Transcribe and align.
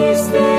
Please. 0.00 0.49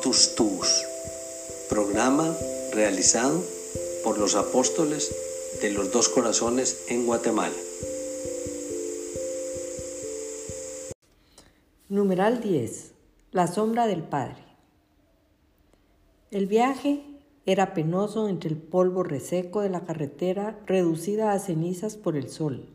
Totus 0.00 0.34
Tuus, 0.34 0.86
programa 1.68 2.34
realizado 2.72 3.44
por 4.02 4.18
los 4.18 4.34
apóstoles 4.34 5.14
de 5.60 5.72
los 5.72 5.92
dos 5.92 6.08
corazones 6.08 6.86
en 6.88 7.04
Guatemala. 7.04 7.54
Numeral 11.90 12.40
10. 12.40 12.92
La 13.32 13.46
sombra 13.46 13.86
del 13.86 14.02
Padre. 14.02 14.42
El 16.30 16.46
viaje 16.46 17.02
era 17.44 17.74
penoso 17.74 18.30
entre 18.30 18.48
el 18.48 18.56
polvo 18.56 19.02
reseco 19.02 19.60
de 19.60 19.68
la 19.68 19.84
carretera 19.84 20.58
reducida 20.66 21.32
a 21.32 21.38
cenizas 21.38 21.96
por 21.96 22.16
el 22.16 22.30
sol. 22.30 22.70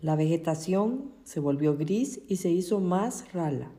La 0.00 0.16
vegetación 0.16 1.12
se 1.24 1.40
volvió 1.40 1.78
gris 1.78 2.20
y 2.28 2.36
se 2.36 2.50
hizo 2.50 2.78
más 2.78 3.32
rala. 3.32 3.70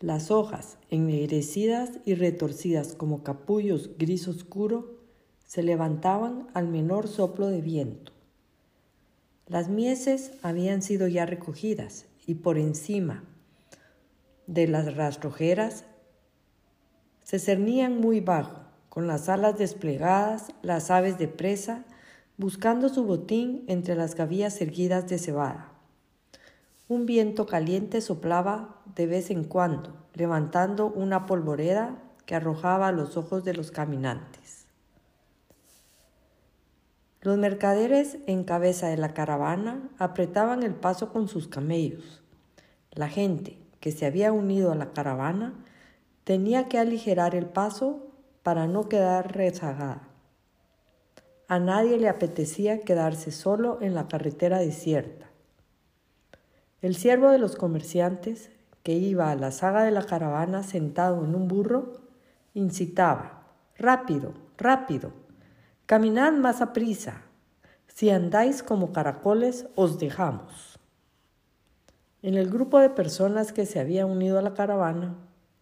Las 0.00 0.30
hojas, 0.30 0.78
ennegrecidas 0.90 1.98
y 2.04 2.14
retorcidas 2.14 2.94
como 2.94 3.24
capullos 3.24 3.90
gris 3.98 4.28
oscuro, 4.28 4.96
se 5.44 5.64
levantaban 5.64 6.46
al 6.54 6.68
menor 6.68 7.08
soplo 7.08 7.48
de 7.48 7.60
viento. 7.60 8.12
Las 9.48 9.68
mieses 9.68 10.32
habían 10.42 10.82
sido 10.82 11.08
ya 11.08 11.26
recogidas 11.26 12.06
y 12.26 12.34
por 12.34 12.58
encima 12.58 13.24
de 14.46 14.68
las 14.68 14.94
rastrojeras 14.94 15.84
se 17.24 17.40
cernían 17.40 18.00
muy 18.00 18.20
bajo 18.20 18.60
con 18.90 19.08
las 19.08 19.28
alas 19.28 19.58
desplegadas, 19.58 20.52
las 20.62 20.92
aves 20.92 21.18
de 21.18 21.26
presa, 21.26 21.84
buscando 22.36 22.88
su 22.88 23.04
botín 23.04 23.64
entre 23.66 23.96
las 23.96 24.14
gavillas 24.14 24.60
erguidas 24.60 25.08
de 25.08 25.18
cebada. 25.18 25.77
Un 26.88 27.04
viento 27.04 27.44
caliente 27.44 28.00
soplaba 28.00 28.80
de 28.94 29.06
vez 29.06 29.30
en 29.30 29.44
cuando, 29.44 29.94
levantando 30.14 30.86
una 30.86 31.26
polvoreda 31.26 32.02
que 32.24 32.34
arrojaba 32.34 32.88
a 32.88 32.92
los 32.92 33.18
ojos 33.18 33.44
de 33.44 33.52
los 33.52 33.70
caminantes. 33.70 34.66
Los 37.20 37.36
mercaderes 37.36 38.16
en 38.26 38.42
cabeza 38.42 38.88
de 38.88 38.96
la 38.96 39.12
caravana 39.12 39.90
apretaban 39.98 40.62
el 40.62 40.74
paso 40.74 41.12
con 41.12 41.28
sus 41.28 41.46
camellos. 41.46 42.22
La 42.90 43.08
gente 43.08 43.58
que 43.80 43.92
se 43.92 44.06
había 44.06 44.32
unido 44.32 44.72
a 44.72 44.74
la 44.74 44.94
caravana 44.94 45.62
tenía 46.24 46.68
que 46.68 46.78
aligerar 46.78 47.34
el 47.34 47.46
paso 47.46 48.06
para 48.42 48.66
no 48.66 48.88
quedar 48.88 49.36
rezagada. 49.36 50.08
A 51.48 51.58
nadie 51.58 51.98
le 51.98 52.08
apetecía 52.08 52.80
quedarse 52.80 53.30
solo 53.30 53.78
en 53.82 53.94
la 53.94 54.08
carretera 54.08 54.58
desierta. 54.58 55.27
El 56.80 56.94
siervo 56.94 57.30
de 57.30 57.38
los 57.38 57.56
comerciantes, 57.56 58.50
que 58.82 58.92
iba 58.92 59.30
a 59.30 59.36
la 59.36 59.50
saga 59.50 59.82
de 59.82 59.90
la 59.90 60.04
caravana 60.04 60.62
sentado 60.62 61.24
en 61.24 61.34
un 61.34 61.48
burro, 61.48 61.94
incitaba, 62.54 63.38
Rápido, 63.76 64.34
rápido, 64.56 65.12
caminad 65.86 66.32
más 66.32 66.60
a 66.60 66.72
prisa. 66.72 67.22
Si 67.86 68.10
andáis 68.10 68.64
como 68.64 68.92
caracoles, 68.92 69.68
os 69.76 70.00
dejamos. 70.00 70.80
En 72.22 72.34
el 72.34 72.50
grupo 72.50 72.80
de 72.80 72.90
personas 72.90 73.52
que 73.52 73.66
se 73.66 73.78
había 73.78 74.04
unido 74.04 74.36
a 74.36 74.42
la 74.42 74.54
caravana 74.54 75.14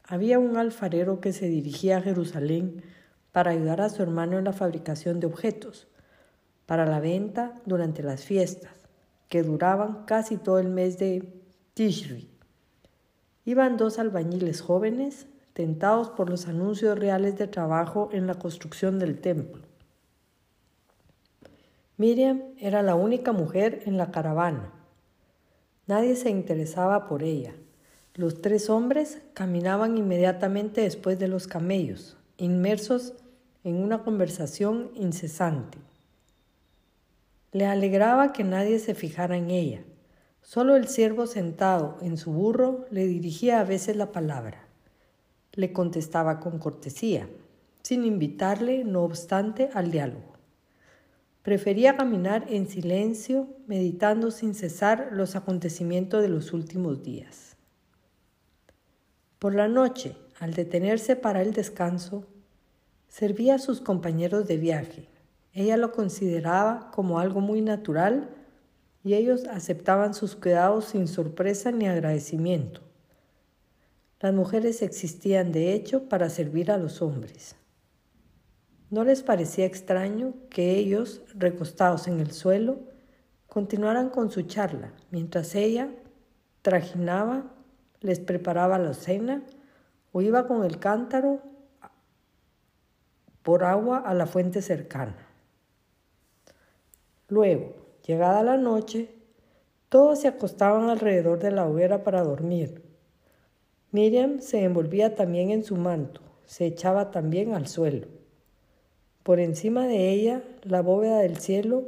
había 0.03 0.39
un 0.39 0.57
alfarero 0.57 1.21
que 1.21 1.35
se 1.35 1.47
dirigía 1.47 1.99
a 1.99 2.01
Jerusalén 2.01 2.83
para 3.33 3.51
ayudar 3.51 3.83
a 3.83 3.91
su 3.91 4.03
hermano 4.03 4.39
en 4.39 4.45
la 4.45 4.55
fabricación 4.55 5.21
de 5.21 5.27
objetos 5.27 5.89
para 6.65 6.87
la 6.87 7.01
venta 7.01 7.53
durante 7.67 8.03
las 8.03 8.25
fiestas, 8.25 8.73
que 9.28 9.43
duraban 9.43 10.05
casi 10.05 10.37
todo 10.37 10.58
el 10.58 10.69
mes 10.69 10.99
de 10.99 11.28
Tishri. 11.75 12.28
Iban 13.44 13.76
dos 13.76 13.99
albañiles 13.99 14.61
jóvenes, 14.61 15.26
tentados 15.52 16.11
por 16.11 16.28
los 16.28 16.49
anuncios 16.49 16.99
reales 16.99 17.38
de 17.38 17.46
trabajo 17.46 18.08
en 18.12 18.26
la 18.26 18.34
construcción 18.34 18.99
del 18.99 19.20
templo. 19.20 19.62
Miriam 21.96 22.43
era 22.58 22.82
la 22.82 22.94
única 22.94 23.32
mujer 23.32 23.82
en 23.87 23.96
la 23.96 24.11
caravana. 24.11 24.70
Nadie 25.87 26.17
se 26.17 26.31
interesaba 26.31 27.06
por 27.06 27.23
ella 27.23 27.55
Los 28.14 28.43
tres 28.43 28.69
hombres 28.69 29.23
caminaban 29.34 29.96
inmediatamente 29.96 30.81
después 30.81 31.19
de 31.19 31.28
los 31.28 31.46
camellos, 31.46 32.17
inmersos 32.38 33.14
en 33.62 33.76
una 33.82 34.02
conversación 34.02 34.90
incesante. 34.94 35.78
Le 37.56 37.64
alegraba 37.64 38.35
que 38.35 38.44
nadie 38.44 38.79
se 38.79 38.94
fijara 38.94 39.35
en 39.35 39.50
ella. 39.50 39.82
Solo 40.43 40.76
el 40.76 40.88
siervo 40.88 41.26
sentado 41.26 41.97
en 42.03 42.19
su 42.19 42.31
burro 42.31 42.85
le 42.91 43.06
dirigía 43.06 43.61
a 43.61 43.64
veces 43.64 43.97
la 43.97 44.12
palabra. 44.12 44.69
Le 45.55 45.73
contestaba 45.73 46.38
con 46.38 46.58
cortesía, 46.58 47.31
sin 47.81 48.05
invitarle, 48.05 48.85
no 48.85 49.05
obstante, 49.05 49.70
al 49.73 49.91
diálogo. 49.91 50.35
Prefería 51.41 51.97
caminar 51.97 52.44
en 52.50 52.69
silencio, 52.69 53.49
meditando 53.67 54.31
sin 54.31 54.55
cesar 54.55 55.09
los 55.12 55.35
acontecimientos 55.35 56.20
de 56.20 56.29
los 56.29 56.52
últimos 56.52 57.02
días. 57.02 57.56
Por 59.38 59.55
la 59.55 59.67
noche, 59.67 60.14
al 60.41 60.52
detenerse 60.52 61.17
para 61.17 61.41
el 61.41 61.55
descanso, 61.55 62.26
servía 63.09 63.55
a 63.55 63.59
sus 63.59 63.81
compañeros 63.81 64.47
de 64.47 64.59
viaje. 64.59 65.16
Ella 65.56 65.79
lo 65.79 65.91
consideraba 65.91 66.91
como 66.91 67.19
algo 67.19 67.41
muy 67.41 67.62
natural 67.62 68.29
y 69.03 69.14
ellos 69.14 69.47
aceptaban 69.47 70.12
sus 70.12 70.37
cuidados 70.37 70.85
sin 70.85 71.08
sorpresa 71.08 71.73
ni 71.73 71.87
agradecimiento. 71.87 72.82
Las 74.20 74.35
mujeres 74.35 74.82
existían 74.82 75.53
de 75.53 75.73
hecho 75.73 76.11
para 76.11 76.29
servir 76.29 76.70
a 76.70 76.76
los 76.76 77.00
hombres. 77.00 77.56
No 78.91 79.03
les 79.03 79.23
parecía 79.23 79.64
extraño 79.64 80.35
que 80.50 80.76
ellos, 80.76 81.23
recostados 81.35 82.06
en 82.06 82.20
el 82.20 82.32
suelo, 82.32 82.76
continuaran 83.47 84.11
con 84.11 84.31
su 84.31 84.43
charla, 84.43 84.93
mientras 85.11 85.55
ella 85.55 85.88
trajinaba, 86.61 87.50
les 88.02 88.20
preparaba 88.20 88.79
la 88.79 88.93
cena 88.93 89.43
o 90.12 90.20
iba 90.20 90.47
con 90.47 90.67
el 90.67 90.79
cántaro 90.79 91.41
por 93.43 93.64
agua 93.64 94.00
a 94.00 94.12
la 94.12 94.26
fuente 94.26 94.61
cercana. 94.61 95.25
Luego, 97.28 97.75
llegada 98.06 98.43
la 98.43 98.56
noche, 98.56 99.11
todos 99.88 100.20
se 100.20 100.28
acostaban 100.28 100.90
alrededor 100.90 101.38
de 101.38 101.50
la 101.50 101.67
hoguera 101.67 102.05
para 102.05 102.23
dormir. 102.23 102.82
Miriam 103.90 104.40
se 104.40 104.62
envolvía 104.62 105.14
también 105.14 105.50
en 105.50 105.64
su 105.64 105.76
manto, 105.76 106.20
se 106.44 106.67
echaba 106.67 107.11
también 107.11 107.55
al 107.55 107.67
suelo. 107.67 108.06
Por 109.23 109.40
encima 109.40 109.88
de 109.88 110.11
ella, 110.11 110.43
la 110.62 110.82
bóveda 110.82 111.19
del 111.19 111.38
cielo 111.38 111.82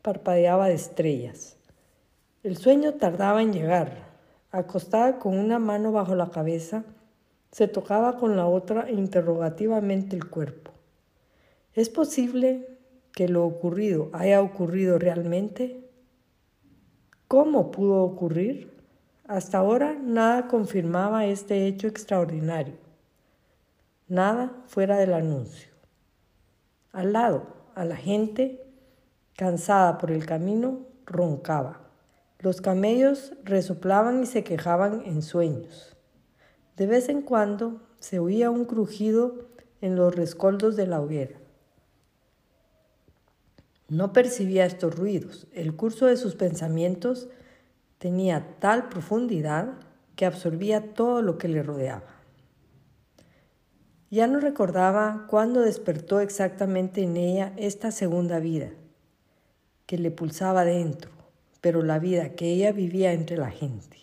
parpadeaba 0.00 0.68
de 0.68 0.74
estrellas. 0.74 1.58
El 2.42 2.56
sueño 2.56 2.94
tardaba 2.94 3.42
en 3.42 3.52
llegar. 3.52 4.08
Acostada 4.50 5.18
con 5.18 5.38
una 5.38 5.58
mano 5.58 5.92
bajo 5.92 6.14
la 6.14 6.30
cabeza, 6.30 6.84
se 7.52 7.68
tocaba 7.68 8.16
con 8.16 8.36
la 8.36 8.46
otra 8.46 8.90
interrogativamente 8.90 10.16
el 10.16 10.28
cuerpo. 10.28 10.72
¿Es 11.74 11.90
posible 11.90 12.69
que 13.12 13.28
lo 13.28 13.44
ocurrido 13.44 14.10
haya 14.12 14.40
ocurrido 14.40 14.98
realmente? 14.98 15.88
¿Cómo 17.28 17.70
pudo 17.70 18.02
ocurrir? 18.02 18.72
Hasta 19.26 19.58
ahora 19.58 19.94
nada 19.94 20.48
confirmaba 20.48 21.26
este 21.26 21.66
hecho 21.66 21.86
extraordinario. 21.86 22.74
Nada 24.08 24.52
fuera 24.66 24.98
del 24.98 25.12
anuncio. 25.12 25.70
Al 26.92 27.12
lado, 27.12 27.46
a 27.76 27.84
la 27.84 27.94
gente, 27.94 28.60
cansada 29.36 29.98
por 29.98 30.10
el 30.10 30.26
camino, 30.26 30.80
roncaba. 31.06 31.80
Los 32.40 32.60
camellos 32.60 33.34
resoplaban 33.44 34.22
y 34.22 34.26
se 34.26 34.42
quejaban 34.42 35.02
en 35.04 35.22
sueños. 35.22 35.96
De 36.76 36.86
vez 36.86 37.08
en 37.08 37.22
cuando 37.22 37.82
se 38.00 38.18
oía 38.18 38.50
un 38.50 38.64
crujido 38.64 39.48
en 39.80 39.94
los 39.94 40.14
rescoldos 40.14 40.74
de 40.74 40.86
la 40.86 41.00
hoguera. 41.00 41.39
No 43.90 44.12
percibía 44.12 44.66
estos 44.66 44.94
ruidos. 44.94 45.48
El 45.52 45.74
curso 45.74 46.06
de 46.06 46.16
sus 46.16 46.36
pensamientos 46.36 47.28
tenía 47.98 48.56
tal 48.60 48.88
profundidad 48.88 49.74
que 50.14 50.26
absorbía 50.26 50.94
todo 50.94 51.22
lo 51.22 51.38
que 51.38 51.48
le 51.48 51.64
rodeaba. 51.64 52.04
Ya 54.08 54.28
no 54.28 54.38
recordaba 54.38 55.26
cuándo 55.28 55.60
despertó 55.60 56.20
exactamente 56.20 57.02
en 57.02 57.16
ella 57.16 57.52
esta 57.56 57.90
segunda 57.90 58.38
vida 58.38 58.70
que 59.86 59.98
le 59.98 60.12
pulsaba 60.12 60.64
dentro, 60.64 61.10
pero 61.60 61.82
la 61.82 61.98
vida 61.98 62.36
que 62.36 62.46
ella 62.52 62.70
vivía 62.70 63.12
entre 63.12 63.36
la 63.36 63.50
gente. 63.50 63.96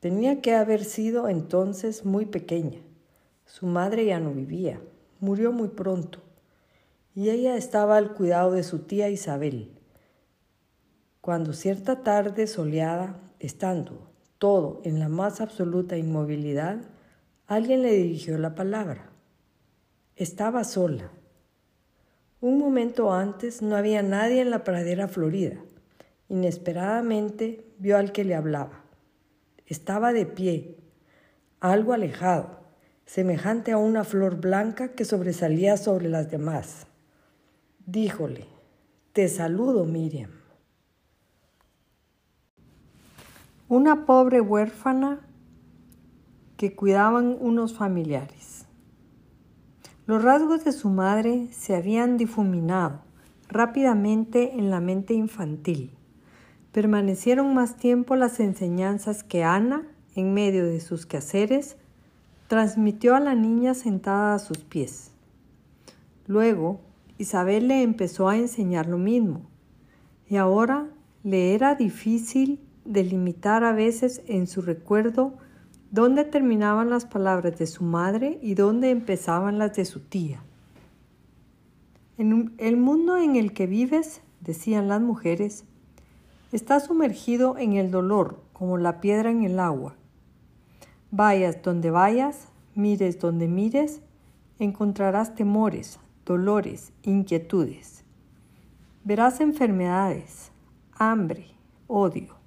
Tenía 0.00 0.40
que 0.40 0.54
haber 0.54 0.84
sido 0.84 1.28
entonces 1.28 2.06
muy 2.06 2.24
pequeña. 2.24 2.80
Su 3.44 3.66
madre 3.66 4.06
ya 4.06 4.18
no 4.18 4.32
vivía, 4.32 4.80
murió 5.20 5.52
muy 5.52 5.68
pronto, 5.68 6.20
y 7.14 7.30
ella 7.30 7.56
estaba 7.56 7.96
al 7.96 8.14
cuidado 8.14 8.52
de 8.52 8.62
su 8.62 8.80
tía 8.80 9.08
Isabel. 9.08 9.70
Cuando 11.20 11.52
cierta 11.52 12.02
tarde 12.02 12.46
soleada, 12.46 13.20
estando 13.38 14.10
todo 14.38 14.80
en 14.84 14.98
la 14.98 15.08
más 15.08 15.40
absoluta 15.40 15.98
inmovilidad, 15.98 16.78
alguien 17.46 17.82
le 17.82 17.92
dirigió 17.92 18.38
la 18.38 18.54
palabra. 18.54 19.10
Estaba 20.16 20.64
sola. 20.64 21.10
Un 22.40 22.58
momento 22.58 23.12
antes 23.12 23.60
no 23.60 23.76
había 23.76 24.02
nadie 24.02 24.40
en 24.40 24.50
la 24.50 24.64
pradera 24.64 25.08
florida. 25.08 25.56
Inesperadamente 26.28 27.66
vio 27.78 27.98
al 27.98 28.12
que 28.12 28.24
le 28.24 28.34
hablaba. 28.34 28.84
Estaba 29.66 30.14
de 30.14 30.24
pie, 30.24 30.78
algo 31.60 31.92
alejado, 31.92 32.59
semejante 33.12 33.72
a 33.72 33.76
una 33.76 34.04
flor 34.04 34.36
blanca 34.40 34.92
que 34.92 35.04
sobresalía 35.04 35.76
sobre 35.76 36.08
las 36.08 36.30
demás. 36.30 36.86
Díjole, 37.84 38.46
Te 39.12 39.26
saludo, 39.26 39.84
Miriam. 39.84 40.30
una 43.68 44.04
pobre 44.06 44.40
huérfana 44.40 45.20
que 46.56 46.76
cuidaban 46.76 47.36
unos 47.40 47.74
familiares. 47.74 48.66
Los 50.06 50.22
rasgos 50.22 50.64
de 50.64 50.72
su 50.72 50.88
madre 50.88 51.48
se 51.52 51.74
habían 51.74 52.16
difuminado 52.16 53.00
rápidamente 53.48 54.54
en 54.54 54.70
la 54.70 54.80
mente 54.80 55.14
infantil. 55.14 55.96
Permanecieron 56.70 57.54
más 57.54 57.76
tiempo 57.76 58.14
las 58.14 58.38
enseñanzas 58.38 59.24
que 59.24 59.42
Ana, 59.42 59.86
en 60.14 60.32
medio 60.32 60.64
de 60.64 60.78
sus 60.78 61.06
quehaceres, 61.06 61.76
transmitió 62.50 63.14
a 63.14 63.20
la 63.20 63.36
niña 63.36 63.74
sentada 63.74 64.34
a 64.34 64.40
sus 64.40 64.58
pies. 64.58 65.12
Luego, 66.26 66.80
Isabel 67.16 67.68
le 67.68 67.84
empezó 67.84 68.28
a 68.28 68.36
enseñar 68.36 68.88
lo 68.88 68.98
mismo, 68.98 69.42
y 70.28 70.34
ahora 70.34 70.88
le 71.22 71.54
era 71.54 71.76
difícil 71.76 72.58
delimitar 72.84 73.62
a 73.62 73.72
veces 73.72 74.22
en 74.26 74.48
su 74.48 74.62
recuerdo 74.62 75.34
dónde 75.92 76.24
terminaban 76.24 76.90
las 76.90 77.04
palabras 77.04 77.56
de 77.56 77.68
su 77.68 77.84
madre 77.84 78.40
y 78.42 78.54
dónde 78.54 78.90
empezaban 78.90 79.56
las 79.56 79.76
de 79.76 79.84
su 79.84 80.00
tía. 80.00 80.42
En 82.18 82.52
el 82.58 82.76
mundo 82.76 83.16
en 83.16 83.36
el 83.36 83.52
que 83.52 83.68
vives, 83.68 84.22
decían 84.40 84.88
las 84.88 85.00
mujeres, 85.00 85.62
está 86.50 86.80
sumergido 86.80 87.56
en 87.58 87.74
el 87.74 87.92
dolor 87.92 88.42
como 88.52 88.76
la 88.76 89.00
piedra 89.00 89.30
en 89.30 89.44
el 89.44 89.60
agua. 89.60 89.94
Vayas 91.10 91.62
donde 91.62 91.90
vayas, 91.90 92.48
mires 92.74 93.18
donde 93.18 93.48
mires, 93.48 94.00
encontrarás 94.58 95.34
temores, 95.34 95.98
dolores, 96.24 96.92
inquietudes. 97.02 98.04
Verás 99.04 99.40
enfermedades, 99.40 100.52
hambre, 100.92 101.46
odio 101.86 102.40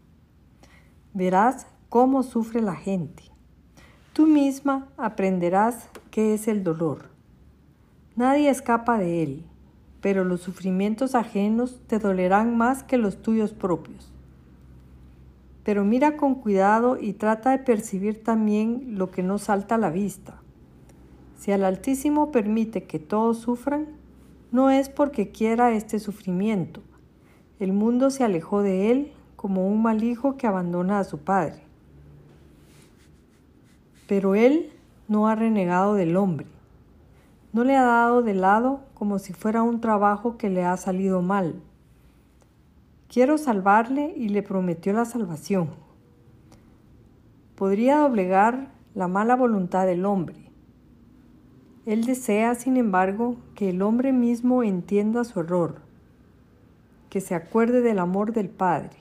verás 1.14 1.68
cómo 1.90 2.24
sufre 2.24 2.62
la 2.62 2.76
gente. 2.76 3.24
Tú 4.14 4.28
misma 4.28 4.88
aprenderás 4.98 5.90
qué 6.12 6.34
es 6.34 6.48
el 6.48 6.64
dolor. 6.64 7.10
Nadie 8.16 8.50
escapa 8.50 8.98
de 8.98 9.24
él, 9.24 9.46
pero 10.02 10.24
los 10.24 10.42
sufrimientos 10.42 11.16
ajenos 11.16 11.82
te 11.88 12.00
dolerán 12.00 12.58
más 12.58 12.84
que 12.84 12.98
los 12.98 13.22
tuyos 13.22 13.54
propios. 13.54 14.12
Pero 15.64 15.86
mira 15.86 16.18
con 16.18 16.36
cuidado 16.36 16.98
y 17.00 17.14
trata 17.14 17.52
de 17.52 17.60
percibir 17.60 18.24
también 18.24 18.98
lo 18.98 19.12
que 19.12 19.24
no 19.24 19.38
salta 19.38 19.76
a 19.76 19.78
la 19.78 19.90
vista. 19.90 20.42
Si 21.38 21.52
el 21.52 21.64
Altísimo 21.64 22.32
permite 22.32 22.84
que 22.84 23.00
todos 23.00 23.40
sufran, 23.40 23.88
no 24.52 24.70
es 24.70 24.90
porque 24.90 25.32
quiera 25.32 25.72
este 25.72 26.00
sufrimiento. 26.00 26.82
El 27.60 27.74
mundo 27.74 28.10
se 28.10 28.24
alejó 28.24 28.62
de 28.62 28.92
él 28.92 29.12
como 29.36 29.68
un 29.68 29.82
mal 29.82 30.04
hijo 30.04 30.38
que 30.38 30.48
abandona 30.48 31.00
a 31.00 31.04
su 31.04 31.20
padre. 31.20 31.64
Pero 34.08 34.36
él 34.36 34.72
no 35.08 35.28
ha 35.28 35.36
renegado 35.36 35.96
del 35.96 36.16
hombre, 36.16 36.48
no 37.52 37.64
le 37.64 37.76
ha 37.76 37.84
dado 37.84 38.22
de 38.22 38.34
lado 38.34 38.82
como 38.94 39.20
si 39.20 39.34
fuera 39.34 39.64
un 39.64 39.82
trabajo 39.82 40.38
que 40.38 40.50
le 40.50 40.64
ha 40.64 40.76
salido 40.78 41.22
mal. 41.22 41.62
Quiero 43.14 43.38
salvarle 43.38 44.12
y 44.18 44.30
le 44.30 44.42
prometió 44.42 44.92
la 44.92 45.06
salvación. 45.06 45.70
Podría 47.54 48.00
doblegar 48.00 48.72
la 48.96 49.08
mala 49.08 49.36
voluntad 49.36 49.86
del 49.86 50.08
hombre. 50.08 50.50
Él 51.86 52.06
desea, 52.06 52.56
sin 52.56 52.76
embargo, 52.76 53.36
que 53.54 53.70
el 53.70 53.84
hombre 53.84 54.14
mismo 54.14 54.64
entienda 54.64 55.26
su 55.26 55.42
error, 55.42 55.76
que 57.12 57.22
se 57.22 57.36
acuerde 57.36 57.82
del 57.82 58.00
amor 58.00 58.34
del 58.34 58.50
Padre. 58.50 58.98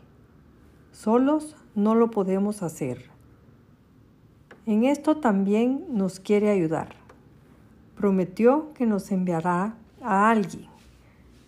Solos 0.91 1.57
no 1.75 1.95
lo 1.95 2.11
podemos 2.11 2.63
hacer. 2.63 3.07
En 4.67 4.85
esto 4.85 5.17
también 5.17 5.87
nos 5.89 6.21
quiere 6.21 6.51
ayudar. 6.51 6.97
Prometió 7.97 8.75
que 8.75 8.85
nos 8.85 9.11
enviará 9.11 9.75
a 10.03 10.29
alguien. 10.29 10.72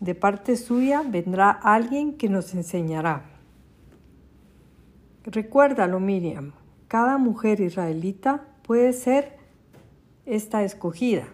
De 0.05 0.15
parte 0.15 0.59
suya 0.59 1.03
vendrá 1.03 1.49
alguien 1.49 2.19
que 2.19 2.29
nos 2.29 2.53
enseñará. 2.53 3.25
Recuérdalo, 5.25 5.99
Miriam, 5.99 6.53
cada 6.89 7.17
mujer 7.17 7.63
israelita 7.63 8.45
puede 8.65 8.93
ser 8.93 9.39
esta 10.27 10.63
escogida, 10.63 11.25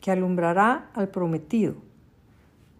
que 0.00 0.12
alumbrará 0.12 0.90
al 0.94 1.08
prometido. 1.08 1.74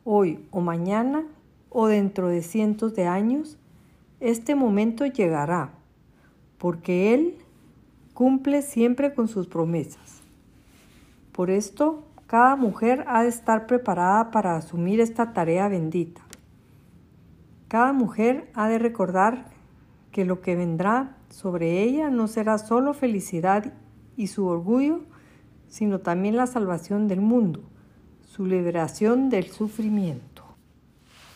Hoy 0.05 0.47
o 0.53 0.61
mañana 0.61 1.25
o 1.69 1.89
dentro 1.89 2.29
de 2.29 2.43
cientos 2.43 2.95
de 2.95 3.09
años, 3.09 3.59
este 4.21 4.55
momento 4.55 5.05
llegará, 5.05 5.73
porque 6.59 7.13
Él 7.13 7.39
cumple 8.15 8.63
siempre 8.63 9.15
con 9.15 9.27
sus 9.27 9.49
promesas. 9.49 10.21
Por 11.33 11.51
esto, 11.51 12.05
cada 12.31 12.55
mujer 12.55 13.05
ha 13.09 13.25
de 13.25 13.29
estar 13.29 13.67
preparada 13.67 14.31
para 14.31 14.55
asumir 14.55 15.01
esta 15.01 15.33
tarea 15.33 15.67
bendita. 15.67 16.21
Cada 17.67 17.93
mujer 17.93 18.53
ha 18.55 18.69
de 18.69 18.79
recordar 18.79 19.47
que 20.13 20.25
lo 20.25 20.41
que 20.41 20.55
vendrá 20.55 21.17
sobre 21.29 21.83
ella 21.83 22.09
no 22.09 22.29
será 22.29 22.59
solo 22.59 22.95
felicidad 22.95 23.73
y 24.17 24.29
su 24.29 24.47
orgullo, 24.47 25.01
sino 25.67 25.99
también 25.99 26.37
la 26.37 26.47
salvación 26.47 27.09
del 27.09 27.21
mundo, 27.21 27.65
su 28.23 28.47
liberación 28.47 29.29
del 29.29 29.49
sufrimiento. 29.49 30.45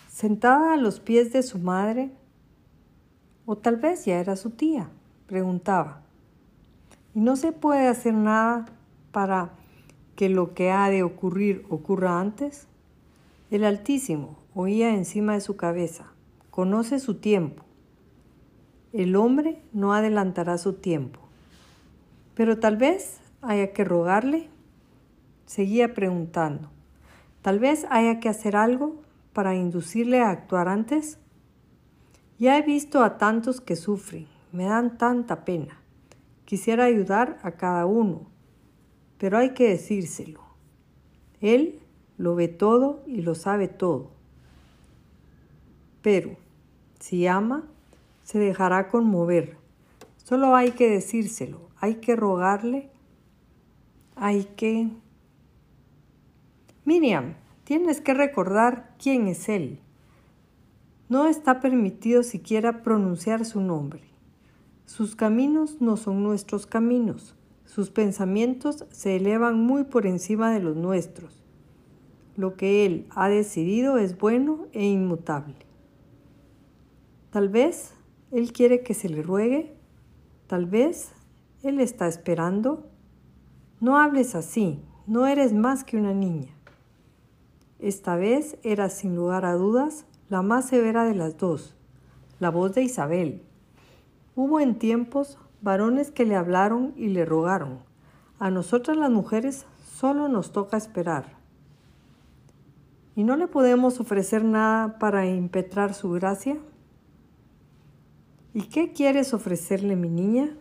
Sentada 0.07 0.75
a 0.75 0.77
los 0.77 1.01
pies 1.01 1.33
de 1.33 1.43
su 1.43 1.59
madre, 1.59 2.13
o 3.47 3.57
tal 3.57 3.79
vez 3.79 4.05
ya 4.05 4.21
era 4.21 4.37
su 4.37 4.51
tía, 4.51 4.91
preguntaba, 5.27 6.03
¿y 7.17 7.19
no 7.19 7.35
se 7.35 7.51
puede 7.51 7.89
hacer 7.89 8.15
nada 8.15 8.67
para 9.11 9.51
que 10.17 10.29
lo 10.29 10.55
que 10.55 10.71
ha 10.71 10.89
de 10.91 11.03
ocurrir 11.03 11.65
ocurra 11.69 12.21
antes? 12.21 12.67
El 13.51 13.65
Altísimo 13.65 14.39
oía 14.55 14.95
encima 14.95 15.35
de 15.35 15.41
su 15.41 15.57
cabeza, 15.57 16.13
conoce 16.51 16.99
su 16.99 17.17
tiempo. 17.17 17.65
El 18.93 19.17
hombre 19.17 19.61
no 19.73 19.93
adelantará 19.93 20.57
su 20.59 20.75
tiempo, 20.75 21.21
pero 22.35 22.59
tal 22.59 22.77
vez 22.77 23.21
haya 23.43 23.73
que 23.73 23.85
rogarle? 23.85 24.49
Seguía 25.47 25.95
preguntando. 25.95 26.71
Tal 27.43 27.59
vez 27.59 27.87
haya 27.91 28.21
que 28.21 28.29
hacer 28.29 28.57
algo 28.57 29.03
para 29.33 29.55
inducirle 29.55 30.21
a 30.21 30.31
actuar 30.31 30.69
antes. 30.69 31.19
Ya 32.39 32.57
he 32.57 32.63
visto 32.63 33.03
a 33.03 33.19
tantos 33.19 33.61
que 33.61 33.77
sufren, 33.77 34.27
me 34.53 34.65
dan 34.65 34.97
tanta 34.97 35.45
pena. 35.45 35.81
Quisiera 36.45 36.85
ayudar 36.85 37.39
a 37.43 37.53
cada 37.53 37.85
uno, 37.87 38.27
pero 39.25 39.39
hay 39.39 39.55
que 39.55 39.71
decírselo. 39.71 40.43
Él 41.41 41.81
lo 42.19 42.35
ve 42.35 42.47
todo 42.47 43.03
y 43.07 43.23
lo 43.23 43.35
sabe 43.35 43.69
todo. 43.69 44.11
Pero, 46.03 46.37
si 47.01 47.27
ama, 47.27 47.65
se 48.23 48.39
dejará 48.39 48.89
conmover. 48.89 49.57
Solo 50.19 50.55
hay 50.55 50.73
que 50.73 50.91
decírselo, 50.91 51.71
hay 51.81 51.95
que 51.95 52.17
rogarle 52.17 52.91
hay 54.15 54.45
que... 54.45 54.91
Miriam, 56.85 57.37
tienes 57.65 58.03
que 58.03 58.13
recordar 58.13 58.95
quién 59.03 59.27
es 59.29 59.49
Él. 59.49 59.81
No 61.09 61.29
está 61.29 61.63
permitido 61.63 62.23
siquiera 62.23 62.83
pronunciar 62.83 63.47
su 63.47 63.63
nombre. 63.63 64.03
Sus 64.85 65.17
caminos 65.17 65.81
no 65.81 65.97
son 65.97 66.23
nuestros 66.23 66.67
caminos. 66.67 67.35
Sus 67.65 67.91
pensamientos 67.91 68.85
se 68.91 69.17
elevan 69.17 69.59
muy 69.59 69.85
por 69.85 70.07
encima 70.07 70.53
de 70.53 70.61
los 70.61 70.77
nuestros. 70.77 71.43
Lo 72.37 72.57
que 72.57 72.87
Él 72.87 73.07
ha 73.11 73.29
decidido 73.29 73.99
es 73.99 74.19
bueno 74.19 74.67
e 74.73 74.85
inmutable. 74.85 75.55
Tal 77.31 77.49
vez 77.49 77.95
Él 78.31 78.53
quiere 78.53 78.83
que 78.83 78.95
se 78.95 79.09
le 79.09 79.23
ruegue. 79.23 79.75
Tal 80.47 80.67
vez 80.67 81.13
Él 81.63 81.81
está 81.81 82.07
esperando 82.07 82.91
no 83.85 83.99
hables 83.99 84.35
así, 84.35 84.81
no 85.07 85.27
eres 85.27 85.53
más 85.53 85.85
que 85.85 85.99
una 85.99 86.15
niña. 86.15 86.49
Esta 87.79 88.17
vez 88.17 88.57
era 88.63 88.89
sin 88.89 89.15
lugar 89.15 89.45
a 89.45 89.53
dudas 89.53 90.07
la 90.31 90.41
más 90.41 90.69
severa 90.69 91.05
de 91.05 91.15
las 91.15 91.37
dos, 91.37 91.75
la 92.41 92.51
voz 92.51 92.75
de 92.75 92.83
Isabel. 92.83 93.43
Hubo 94.37 94.59
en 94.59 94.79
tiempos 94.79 95.37
varones 95.65 96.11
que 96.11 96.27
le 96.27 96.37
hablaron 96.37 96.93
y 96.97 97.09
le 97.09 97.25
rogaron. 97.25 97.79
A 98.39 98.51
nosotras 98.51 98.99
las 98.99 99.11
mujeres 99.11 99.65
solo 99.83 100.29
nos 100.29 100.53
toca 100.53 100.77
esperar. 100.77 101.39
¿Y 103.17 103.25
no 103.25 103.37
le 103.37 103.49
podemos 103.49 103.99
ofrecer 103.99 104.45
nada 104.45 104.99
para 104.99 105.27
impetrar 105.27 105.95
su 105.95 106.11
gracia? 106.11 106.59
¿Y 108.53 108.65
qué 108.65 108.93
quieres 108.93 109.33
ofrecerle, 109.33 109.97
mi 109.97 110.11
niña? 110.11 110.55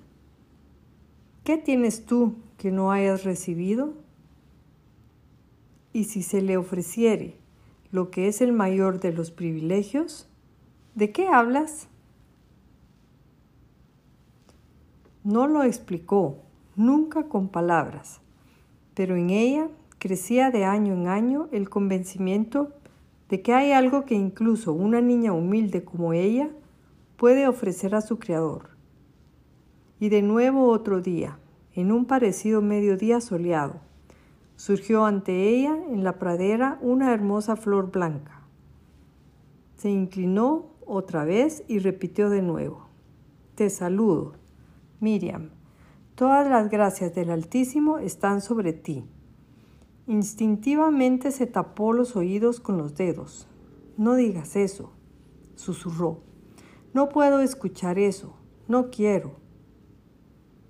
¿Qué 1.44 1.58
tienes 1.58 2.06
tú 2.06 2.38
que 2.58 2.72
no 2.72 2.92
hayas 2.92 3.26
recibido? 3.26 3.96
Y 5.92 6.06
si 6.06 6.24
se 6.24 6.42
le 6.42 6.56
ofreciere 6.56 7.38
lo 7.92 8.10
que 8.10 8.28
es 8.28 8.42
el 8.42 8.54
mayor 8.54 9.02
de 9.02 9.12
los 9.12 9.32
privilegios, 9.32 10.30
¿de 10.96 11.12
qué 11.12 11.28
hablas? 11.28 11.90
No 15.24 15.48
lo 15.48 15.64
explicó, 15.64 16.40
nunca 16.76 17.30
con 17.30 17.48
palabras, 17.48 18.20
pero 18.94 19.16
en 19.16 19.30
ella 19.30 19.70
crecía 19.98 20.52
de 20.52 20.66
año 20.66 20.94
en 20.94 21.08
año 21.08 21.48
el 21.54 21.70
convencimiento 21.70 22.74
de 23.30 23.42
que 23.42 23.54
hay 23.54 23.72
algo 23.72 24.04
que 24.04 24.16
incluso 24.16 24.74
una 24.74 25.00
niña 25.00 25.32
humilde 25.32 25.86
como 25.86 26.12
ella 26.12 26.50
puede 27.16 27.48
ofrecer 27.48 27.96
a 27.96 28.02
su 28.02 28.20
Creador. 28.20 28.72
Y 29.98 30.10
de 30.10 30.22
nuevo 30.22 30.68
otro 30.68 31.00
día, 31.00 31.40
en 31.74 31.94
un 31.94 32.04
parecido 32.04 32.62
mediodía 32.62 33.22
soleado. 33.22 33.76
Surgió 34.58 35.06
ante 35.06 35.48
ella 35.48 35.78
en 35.90 36.04
la 36.04 36.20
pradera 36.20 36.78
una 36.82 37.14
hermosa 37.14 37.56
flor 37.56 37.92
blanca. 37.92 38.42
Se 39.78 39.90
inclinó 39.90 40.66
otra 40.86 41.24
vez 41.24 41.64
y 41.70 41.80
repitió 41.80 42.30
de 42.30 42.42
nuevo. 42.42 42.88
Te 43.56 43.70
saludo, 43.70 44.34
Miriam. 45.04 45.50
Todas 46.16 46.50
las 46.50 46.70
gracias 46.70 47.14
del 47.14 47.30
Altísimo 47.30 48.00
están 48.00 48.40
sobre 48.40 48.72
ti. 48.72 49.04
Instintivamente 50.08 51.32
se 51.32 51.46
tapó 51.46 51.92
los 51.92 52.16
oídos 52.16 52.62
con 52.62 52.78
los 52.78 52.96
dedos. 52.96 53.50
No 53.98 54.16
digas 54.16 54.56
eso, 54.56 54.94
susurró. 55.56 56.22
No 56.94 57.10
puedo 57.10 57.42
escuchar 57.42 58.00
eso. 58.00 58.34
No 58.70 58.92
quiero. 58.92 59.34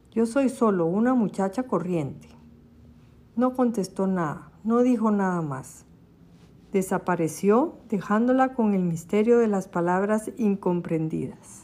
Yo 0.10 0.26
soy 0.26 0.50
solo 0.50 0.88
una 0.88 1.14
muchacha 1.14 1.64
corriente. 1.64 2.30
No 3.36 3.54
contestó 3.54 4.08
nada, 4.08 4.52
no 4.64 4.82
dijo 4.82 5.12
nada 5.12 5.44
más. 5.44 5.86
Desapareció 6.72 7.78
dejándola 7.88 8.56
con 8.56 8.74
el 8.74 8.82
misterio 8.82 9.38
de 9.38 9.48
las 9.48 9.68
palabras 9.68 10.32
incomprendidas. 10.38 11.63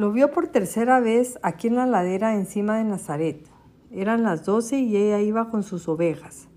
Lo 0.00 0.12
vio 0.12 0.30
por 0.30 0.48
tercera 0.48 0.98
vez 0.98 1.38
aquí 1.42 1.68
en 1.68 1.76
la 1.76 1.84
ladera 1.84 2.34
encima 2.34 2.78
de 2.78 2.84
Nazaret. 2.84 3.46
Eran 3.90 4.22
las 4.22 4.46
doce 4.46 4.78
y 4.78 4.96
ella 4.96 5.20
iba 5.20 5.50
con 5.50 5.62
sus 5.62 5.88
ovejas. 5.88 6.48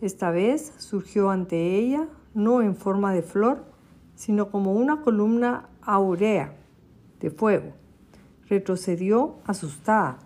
Esta 0.00 0.30
vez 0.30 0.72
surgió 0.78 1.28
ante 1.28 1.76
ella, 1.76 2.08
no 2.32 2.62
en 2.62 2.74
forma 2.74 3.12
de 3.12 3.20
flor, 3.20 3.66
sino 4.14 4.50
como 4.50 4.72
una 4.72 5.02
columna 5.02 5.68
aurea 5.82 6.56
de 7.20 7.30
fuego 7.30 7.74
Retrocedió 8.48 9.36
asustada, 9.44 10.20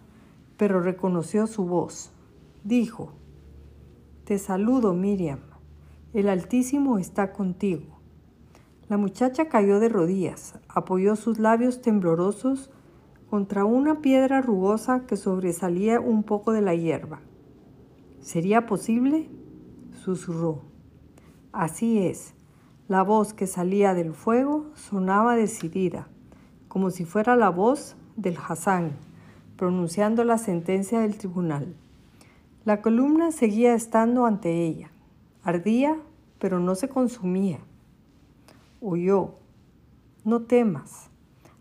pero 0.56 0.78
reconoció 0.80 1.48
su 1.48 1.64
voz. 1.64 2.12
Dijo, 2.62 3.10
Te 4.22 4.38
saludo, 4.38 4.94
Miriam. 4.94 5.40
El 6.12 6.28
Altísimo 6.28 6.98
está 6.98 7.32
contigo. 7.32 7.98
La 8.88 8.98
muchacha 8.98 9.48
cayó 9.48 9.80
de 9.80 9.88
rodillas, 9.88 10.59
apoyó 10.74 11.16
sus 11.16 11.38
labios 11.38 11.80
temblorosos 11.82 12.70
contra 13.28 13.64
una 13.64 14.00
piedra 14.00 14.40
rugosa 14.40 15.06
que 15.06 15.16
sobresalía 15.16 16.00
un 16.00 16.22
poco 16.22 16.52
de 16.52 16.62
la 16.62 16.74
hierba. 16.74 17.20
¿Sería 18.20 18.66
posible? 18.66 19.28
susurró. 20.04 20.62
Así 21.52 21.98
es. 21.98 22.34
La 22.88 23.02
voz 23.02 23.34
que 23.34 23.46
salía 23.46 23.94
del 23.94 24.14
fuego 24.14 24.66
sonaba 24.74 25.36
decidida, 25.36 26.08
como 26.68 26.90
si 26.90 27.04
fuera 27.04 27.36
la 27.36 27.50
voz 27.50 27.96
del 28.16 28.36
Hassan, 28.36 28.92
pronunciando 29.56 30.24
la 30.24 30.38
sentencia 30.38 31.00
del 31.00 31.16
tribunal. 31.16 31.74
La 32.64 32.82
columna 32.82 33.30
seguía 33.30 33.74
estando 33.74 34.26
ante 34.26 34.66
ella. 34.66 34.90
Ardía, 35.42 35.96
pero 36.38 36.58
no 36.60 36.74
se 36.74 36.88
consumía. 36.88 37.60
Oyó. 38.80 39.39
No 40.22 40.42
temas. 40.42 41.08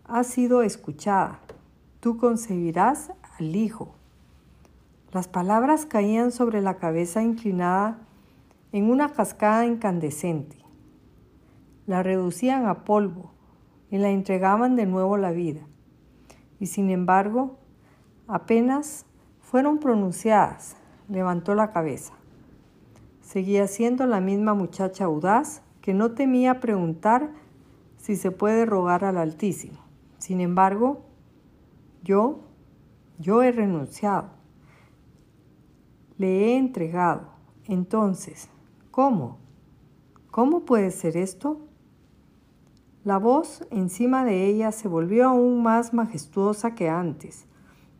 Has 0.04 0.26
sido 0.26 0.60
escuchada. 0.60 1.40
Tú 2.00 2.18
concebirás 2.18 3.10
al 3.38 3.56
Hijo. 3.56 3.94
Las 5.12 5.28
palabras 5.28 5.86
caían 5.86 6.30
sobre 6.30 6.60
la 6.60 6.76
cabeza 6.76 7.22
inclinada 7.22 7.98
en 8.72 8.90
una 8.90 9.14
cascada 9.14 9.64
incandescente. 9.64 10.58
La 11.86 12.02
reducían 12.02 12.66
a 12.66 12.84
polvo 12.84 13.30
y 13.90 13.96
la 13.96 14.10
entregaban 14.10 14.76
de 14.76 14.84
nuevo 14.84 15.16
la 15.16 15.30
vida. 15.30 15.62
Y 16.58 16.66
sin 16.66 16.90
embargo, 16.90 17.56
apenas 18.28 19.06
fueron 19.40 19.78
pronunciadas, 19.78 20.76
levantó 21.08 21.54
la 21.54 21.72
cabeza. 21.72 22.12
Seguía 23.22 23.66
siendo 23.68 24.04
la 24.04 24.20
misma 24.20 24.52
muchacha 24.52 25.06
audaz 25.06 25.62
que 25.80 25.94
no 25.94 26.10
temía 26.12 26.60
preguntar 26.60 27.30
si 28.00 28.16
se 28.16 28.30
puede 28.30 28.64
rogar 28.66 29.04
al 29.04 29.18
Altísimo. 29.18 29.78
Sin 30.18 30.40
embargo, 30.40 31.02
yo, 32.02 32.40
yo 33.18 33.42
he 33.42 33.52
renunciado. 33.52 34.30
Le 36.16 36.46
he 36.46 36.56
entregado. 36.56 37.28
Entonces, 37.66 38.48
¿cómo? 38.90 39.38
¿Cómo 40.30 40.60
puede 40.60 40.90
ser 40.90 41.16
esto? 41.16 41.60
La 43.04 43.18
voz 43.18 43.66
encima 43.70 44.24
de 44.24 44.46
ella 44.46 44.72
se 44.72 44.88
volvió 44.88 45.28
aún 45.28 45.62
más 45.62 45.94
majestuosa 45.94 46.74
que 46.74 46.88
antes, 46.88 47.46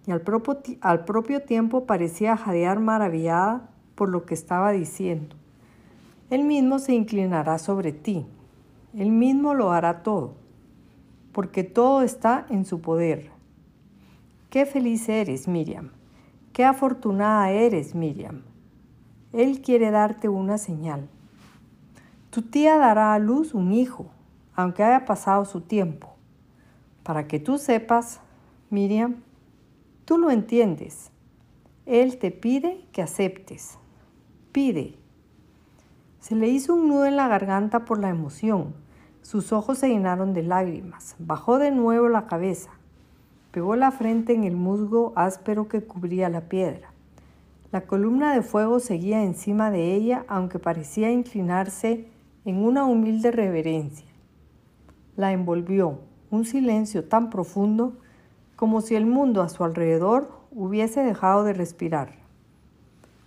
y 0.07 0.12
al 0.12 0.23
propio, 0.23 1.42
tiempo 1.42 1.87
parecía 1.87 2.37
jadear 2.37 2.80
maravillada 2.80 3.71
por 3.95 4.09
lo 4.09 4.26
que 4.26 4.35
estaba 4.35 4.73
diciendo. 4.73 5.37
Él 6.30 6.45
mismo 6.45 6.78
se 6.78 6.95
inclinará 6.95 7.59
sobre 7.59 7.92
ti, 7.92 8.26
él 8.94 9.11
mismo 9.11 9.54
lo 9.54 9.73
hará 9.73 10.02
todo, 10.02 10.35
porque 11.32 11.64
todo 11.64 12.02
está 12.02 12.47
en 12.50 12.64
su 12.64 12.80
poder. 12.80 13.30
Qué 14.50 14.66
feliz 14.66 15.09
eres, 15.09 15.49
Miriam, 15.49 15.90
qué 16.52 16.64
afortunada 16.64 17.50
eres, 17.50 17.94
Miriam. 17.94 18.42
Él 19.32 19.61
quiere 19.62 19.90
darte 19.90 20.28
una 20.28 20.59
señal. 20.59 21.09
Tu 22.30 22.42
tía 22.42 22.76
dará 22.76 23.14
a 23.14 23.18
luz 23.18 23.54
un 23.54 23.73
hijo 23.73 24.11
aunque 24.61 24.82
haya 24.82 25.04
pasado 25.04 25.44
su 25.44 25.62
tiempo. 25.62 26.14
Para 27.02 27.26
que 27.26 27.40
tú 27.40 27.59
sepas, 27.59 28.20
Miriam, 28.68 29.16
tú 30.04 30.18
lo 30.18 30.30
entiendes. 30.30 31.11
Él 31.87 32.18
te 32.18 32.30
pide 32.30 32.85
que 32.92 33.02
aceptes. 33.02 33.78
Pide. 34.52 35.00
Se 36.20 36.36
le 36.36 36.48
hizo 36.48 36.74
un 36.74 36.88
nudo 36.88 37.06
en 37.06 37.16
la 37.16 37.26
garganta 37.26 37.84
por 37.84 37.98
la 37.98 38.08
emoción. 38.08 38.74
Sus 39.22 39.52
ojos 39.52 39.78
se 39.78 39.88
llenaron 39.88 40.32
de 40.32 40.44
lágrimas. 40.44 41.16
Bajó 41.18 41.58
de 41.58 41.72
nuevo 41.72 42.08
la 42.08 42.26
cabeza. 42.26 42.70
Pegó 43.50 43.74
la 43.74 43.90
frente 43.90 44.32
en 44.32 44.44
el 44.44 44.54
musgo 44.54 45.12
áspero 45.16 45.66
que 45.66 45.82
cubría 45.82 46.28
la 46.28 46.42
piedra. 46.42 46.92
La 47.72 47.82
columna 47.82 48.32
de 48.32 48.42
fuego 48.42 48.78
seguía 48.78 49.24
encima 49.24 49.70
de 49.72 49.94
ella, 49.94 50.24
aunque 50.28 50.58
parecía 50.58 51.10
inclinarse 51.10 52.08
en 52.44 52.64
una 52.64 52.84
humilde 52.84 53.32
reverencia 53.32 54.10
la 55.20 55.32
envolvió 55.32 56.00
un 56.30 56.44
silencio 56.44 57.04
tan 57.04 57.30
profundo 57.30 57.99
como 58.56 58.80
si 58.80 58.95
el 58.95 59.06
mundo 59.06 59.42
a 59.42 59.49
su 59.49 59.64
alrededor 59.64 60.30
hubiese 60.50 61.02
dejado 61.02 61.45
de 61.45 61.52
respirar. 61.52 62.20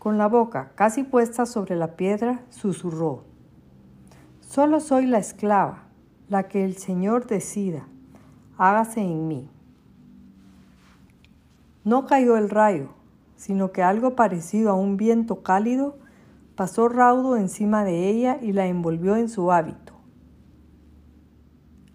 Con 0.03 0.17
la 0.17 0.27
boca 0.27 0.73
casi 0.75 1.05
puesta 1.05 1.45
sobre 1.45 1.77
la 1.77 1.95
piedra, 1.95 2.41
susurró, 2.49 3.23
Solo 4.41 4.81
soy 4.81 5.05
la 5.05 5.17
esclava, 5.17 5.85
la 6.27 6.49
que 6.49 6.65
el 6.65 6.75
Señor 6.75 7.25
decida, 7.25 7.87
hágase 8.57 8.99
en 8.99 9.29
mí. 9.29 9.49
No 11.85 12.05
cayó 12.05 12.35
el 12.35 12.49
rayo, 12.49 12.89
sino 13.37 13.71
que 13.71 13.81
algo 13.81 14.13
parecido 14.13 14.71
a 14.71 14.73
un 14.73 14.97
viento 14.97 15.41
cálido 15.41 15.95
pasó 16.57 16.89
raudo 16.89 17.37
encima 17.37 17.85
de 17.85 18.09
ella 18.09 18.39
y 18.41 18.51
la 18.51 18.67
envolvió 18.67 19.15
en 19.15 19.29
su 19.29 19.53
hábito. 19.53 19.93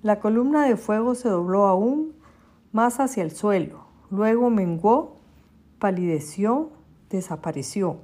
La 0.01 0.19
columna 0.19 0.65
de 0.65 0.79
fuego 0.79 1.15
se 1.15 1.29
dobló 1.29 1.67
aún 1.67 2.15
más 2.73 3.01
hacia 3.01 3.23
el 3.23 3.33
suelo, 3.33 3.85
luego 4.09 4.49
menguó, 4.49 5.17
palideció, 5.79 6.71
desapareció. 7.11 8.01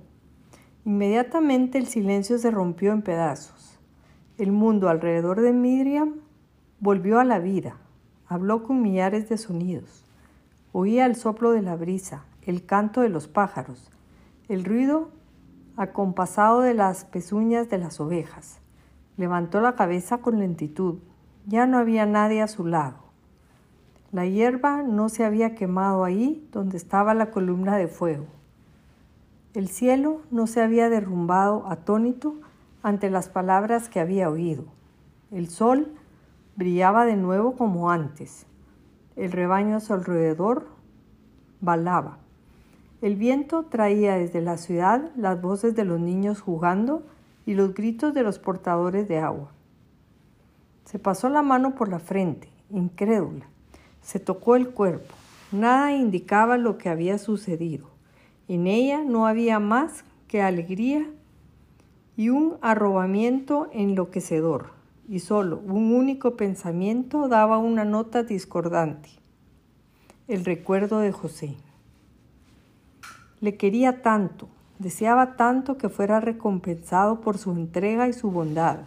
Inmediatamente 0.85 1.79
el 1.79 1.87
silencio 1.87 2.39
se 2.39 2.51
rompió 2.51 2.93
en 2.93 3.03
pedazos. 3.03 3.79
El 4.37 4.53
mundo 4.53 4.89
alrededor 4.89 5.41
de 5.41 5.53
Miriam 5.53 6.17
volvió 6.81 7.19
a 7.19 7.25
la 7.25 7.39
vida, 7.39 7.77
habló 8.27 8.63
con 8.63 8.83
millares 8.83 9.29
de 9.29 9.39
sonidos. 9.39 10.05
Oía 10.73 11.07
el 11.07 11.17
soplo 11.17 11.53
de 11.53 11.63
la 11.63 11.77
brisa, 11.77 12.25
el 12.43 12.67
canto 12.67 13.01
de 13.01 13.09
los 13.09 13.29
pájaros, 13.29 13.91
el 14.49 14.65
ruido 14.65 15.11
acompasado 15.77 16.61
de 16.61 16.75
las 16.75 17.05
pezuñas 17.05 17.71
de 17.71 17.79
las 17.79 18.01
ovejas. 18.01 18.59
Levantó 19.17 19.61
la 19.61 19.77
cabeza 19.77 20.19
con 20.19 20.39
lentitud, 20.39 20.99
ya 21.47 21.67
no 21.67 21.79
había 21.79 22.07
nadie 22.07 22.43
a 22.43 22.49
su 22.49 22.67
lado. 22.67 22.97
La 24.13 24.27
hierba 24.27 24.83
no 24.83 25.09
se 25.09 25.25
había 25.25 25.55
quemado 25.55 26.05
ahí 26.05 26.47
donde 26.53 26.77
estaba 26.77 27.15
la 27.15 27.31
columna 27.31 27.77
de 27.77 27.89
fuego. 27.89 28.27
El 29.55 29.69
cielo 29.69 30.21
no 30.33 30.49
se 30.49 30.61
había 30.61 30.91
derrumbado 30.91 31.65
atónito 31.69 32.35
ante 32.83 33.09
las 33.09 33.29
palabras 33.29 33.89
que 33.89 34.01
había 34.01 34.29
oído. 34.29 34.65
El 35.31 35.49
sol 35.49 35.93
brillaba 36.57 37.07
de 37.07 37.15
nuevo 37.15 37.55
como 37.55 37.89
antes. 37.89 38.47
El 39.15 39.31
rebaño 39.31 39.77
a 39.77 39.81
su 39.81 39.95
alrededor 39.95 40.67
balaba. 41.61 42.19
El 43.01 43.15
viento 43.15 43.63
traía 43.63 44.17
desde 44.17 44.41
la 44.41 44.57
ciudad 44.57 45.13
las 45.15 45.41
voces 45.41 45.77
de 45.77 45.85
los 45.85 46.01
niños 46.01 46.41
jugando 46.41 47.05
y 47.47 47.55
los 47.55 47.75
gritos 47.75 48.13
de 48.13 48.25
los 48.25 48.41
portadores 48.41 49.07
de 49.07 49.21
agua. 49.21 49.53
Se 50.85 50.99
pasó 50.99 51.29
la 51.29 51.43
mano 51.43 51.77
por 51.77 51.89
la 51.89 52.01
frente, 52.01 52.49
incrédula. 52.71 53.47
Se 54.03 54.19
tocó 54.19 54.57
el 54.57 54.71
cuerpo. 54.71 55.15
Nada 55.53 55.93
indicaba 55.93 56.59
lo 56.59 56.77
que 56.77 56.89
había 56.89 57.19
sucedido. 57.19 57.94
En 58.47 58.67
ella 58.67 59.03
no 59.05 59.27
había 59.27 59.59
más 59.59 60.05
que 60.29 60.43
alegría 60.43 61.07
y 62.17 62.29
un 62.29 62.59
arrobamiento 62.61 63.69
enloquecedor, 63.73 64.71
y 65.09 65.21
solo 65.21 65.61
un 65.67 65.95
único 65.95 66.37
pensamiento 66.37 67.29
daba 67.29 67.59
una 67.59 67.85
nota 67.85 68.23
discordante, 68.23 69.09
el 70.29 70.45
recuerdo 70.45 70.99
de 70.99 71.13
José. 71.13 71.57
Le 73.41 73.57
quería 73.57 74.03
tanto, 74.03 74.49
deseaba 74.79 75.37
tanto 75.37 75.77
que 75.79 75.89
fuera 75.89 76.21
recompensado 76.21 77.21
por 77.21 77.39
su 77.39 77.53
entrega 77.53 78.09
y 78.09 78.13
su 78.13 78.31
bondad. 78.31 78.81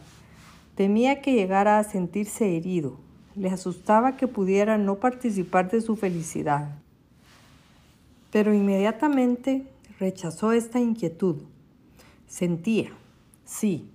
Temía 0.76 1.22
que 1.22 1.34
llegara 1.34 1.80
a 1.80 1.84
sentirse 1.84 2.56
herido. 2.56 2.98
Le 3.36 3.50
asustaba 3.50 4.18
que 4.18 4.28
pudiera 4.28 4.78
no 4.78 4.96
participar 4.96 5.70
de 5.70 5.82
su 5.82 5.96
felicidad. 5.96 6.70
Pero 8.32 8.54
inmediatamente 8.54 9.68
rechazó 10.00 10.52
esta 10.52 10.80
inquietud. 10.80 11.44
Sentía, 12.28 12.92
sí, 13.46 13.90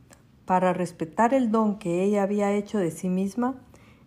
para 0.47 0.73
respetar 0.73 1.35
el 1.35 1.51
don 1.51 1.79
que 1.79 2.03
ella 2.03 2.23
había 2.23 2.53
hecho 2.53 2.79
de 2.79 2.91
sí 2.91 3.09
misma, 3.09 3.61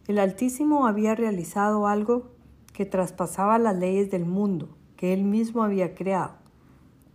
el 0.08 0.20
Altísimo 0.20 0.88
había 0.88 1.16
realizado 1.16 1.88
algo 1.88 2.32
que 2.74 2.86
traspasaba 2.86 3.58
las 3.58 3.76
leyes 3.76 4.12
del 4.12 4.26
mundo 4.26 4.70
que 4.98 5.14
él 5.14 5.24
mismo 5.24 5.64
había 5.64 5.96
creado. 5.96 6.34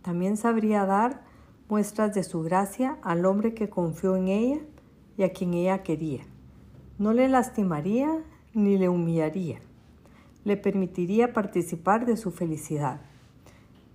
También 0.01 0.37
sabría 0.37 0.85
dar 0.85 1.21
muestras 1.69 2.13
de 2.13 2.23
su 2.23 2.41
gracia 2.41 2.97
al 3.01 3.25
hombre 3.25 3.53
que 3.53 3.69
confió 3.69 4.15
en 4.15 4.27
ella 4.27 4.59
y 5.17 5.23
a 5.23 5.31
quien 5.31 5.53
ella 5.53 5.83
quería. 5.83 6.23
No 6.97 7.13
le 7.13 7.27
lastimaría 7.27 8.23
ni 8.53 8.77
le 8.77 8.89
humillaría. 8.89 9.59
Le 10.43 10.57
permitiría 10.57 11.33
participar 11.33 12.05
de 12.05 12.17
su 12.17 12.31
felicidad. 12.31 13.01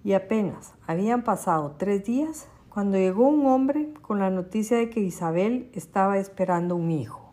Y 0.04 0.12
apenas 0.12 0.72
habían 0.86 1.22
pasado 1.22 1.74
tres 1.78 2.04
días 2.04 2.48
cuando 2.68 2.96
llegó 2.96 3.28
un 3.28 3.46
hombre 3.46 3.92
con 4.02 4.18
la 4.18 4.30
noticia 4.30 4.76
de 4.76 4.90
que 4.90 5.00
Isabel 5.00 5.70
estaba 5.72 6.18
esperando 6.18 6.76
un 6.76 6.90
hijo. 6.90 7.32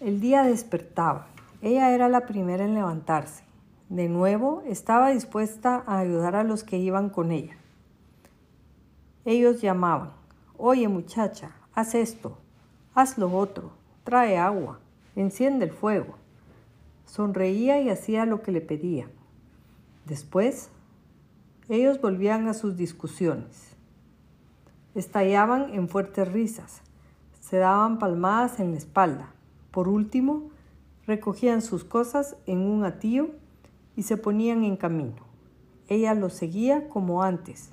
El 0.00 0.20
día 0.20 0.42
despertaba. 0.42 1.28
Ella 1.62 1.94
era 1.94 2.08
la 2.08 2.26
primera 2.26 2.64
en 2.64 2.74
levantarse. 2.74 3.44
De 3.88 4.08
nuevo 4.08 4.62
estaba 4.66 5.10
dispuesta 5.10 5.84
a 5.86 5.98
ayudar 5.98 6.34
a 6.34 6.44
los 6.44 6.64
que 6.64 6.78
iban 6.78 7.10
con 7.10 7.30
ella. 7.30 7.56
Ellos 9.24 9.60
llamaban, 9.60 10.10
Oye 10.56 10.88
muchacha, 10.88 11.52
haz 11.74 11.94
esto, 11.94 12.36
Haz 12.94 13.16
lo 13.16 13.34
otro, 13.34 13.70
trae 14.04 14.36
agua, 14.36 14.78
enciende 15.16 15.64
el 15.64 15.72
fuego. 15.72 16.16
Sonreía 17.12 17.78
y 17.82 17.90
hacía 17.90 18.24
lo 18.24 18.40
que 18.40 18.52
le 18.52 18.62
pedían. 18.62 19.10
Después, 20.06 20.70
ellos 21.68 22.00
volvían 22.00 22.48
a 22.48 22.54
sus 22.54 22.78
discusiones. 22.78 23.76
Estallaban 24.94 25.74
en 25.74 25.90
fuertes 25.90 26.32
risas, 26.32 26.80
se 27.38 27.58
daban 27.58 27.98
palmadas 27.98 28.60
en 28.60 28.70
la 28.70 28.78
espalda. 28.78 29.28
Por 29.72 29.88
último, 29.88 30.48
recogían 31.06 31.60
sus 31.60 31.84
cosas 31.84 32.34
en 32.46 32.60
un 32.60 32.82
atío 32.82 33.28
y 33.94 34.04
se 34.04 34.16
ponían 34.16 34.64
en 34.64 34.78
camino. 34.78 35.20
Ella 35.88 36.14
los 36.14 36.32
seguía 36.32 36.88
como 36.88 37.22
antes, 37.22 37.72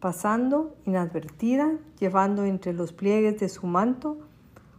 pasando 0.00 0.74
inadvertida, 0.86 1.76
llevando 2.00 2.46
entre 2.46 2.72
los 2.72 2.94
pliegues 2.94 3.38
de 3.38 3.50
su 3.50 3.66
manto 3.66 4.16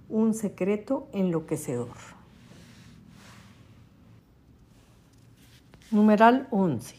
un 0.10 0.34
secreto 0.34 1.08
enloquecedor. 1.14 2.17
Numeral 5.90 6.50
11. 6.52 6.98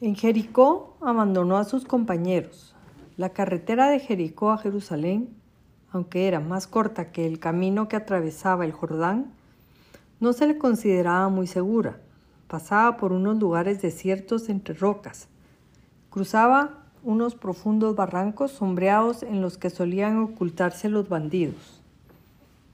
En 0.00 0.14
Jericó 0.14 0.96
abandonó 1.00 1.56
a 1.56 1.64
sus 1.64 1.84
compañeros. 1.84 2.76
La 3.16 3.30
carretera 3.30 3.88
de 3.88 3.98
Jericó 3.98 4.52
a 4.52 4.58
Jerusalén, 4.58 5.30
aunque 5.90 6.28
era 6.28 6.38
más 6.38 6.68
corta 6.68 7.10
que 7.10 7.26
el 7.26 7.40
camino 7.40 7.88
que 7.88 7.96
atravesaba 7.96 8.64
el 8.64 8.70
Jordán, 8.70 9.32
no 10.20 10.32
se 10.32 10.46
le 10.46 10.58
consideraba 10.58 11.28
muy 11.28 11.48
segura. 11.48 11.98
Pasaba 12.46 12.98
por 12.98 13.10
unos 13.10 13.36
lugares 13.40 13.82
desiertos 13.82 14.48
entre 14.48 14.74
rocas. 14.74 15.26
Cruzaba 16.08 16.84
unos 17.02 17.34
profundos 17.34 17.96
barrancos 17.96 18.52
sombreados 18.52 19.24
en 19.24 19.42
los 19.42 19.58
que 19.58 19.70
solían 19.70 20.18
ocultarse 20.18 20.88
los 20.88 21.08
bandidos. 21.08 21.82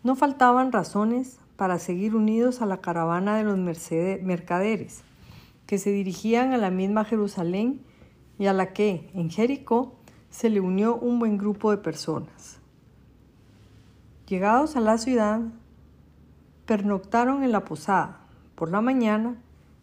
No 0.02 0.16
faltaban 0.16 0.70
razones 0.70 1.38
para 1.56 1.78
seguir 1.78 2.14
unidos 2.14 2.60
a 2.60 2.66
la 2.66 2.82
caravana 2.82 3.38
de 3.38 3.44
los 3.44 3.56
mercaderes, 3.56 5.02
que 5.66 5.78
se 5.78 5.90
dirigían 5.90 6.52
a 6.52 6.58
la 6.58 6.70
misma 6.70 7.04
Jerusalén 7.04 7.82
y 8.38 8.46
a 8.46 8.52
la 8.52 8.72
que, 8.72 9.10
en 9.14 9.30
Jericó, 9.30 9.96
se 10.30 10.50
le 10.50 10.60
unió 10.60 10.96
un 10.96 11.18
buen 11.18 11.38
grupo 11.38 11.70
de 11.70 11.78
personas. 11.78 12.60
Llegados 14.26 14.74
a 14.74 14.80
la 14.80 14.98
ciudad, 14.98 15.40
pernoctaron 16.66 17.44
en 17.44 17.52
la 17.52 17.64
posada. 17.64 18.20
Por 18.54 18.70
la 18.70 18.80
mañana 18.80 19.36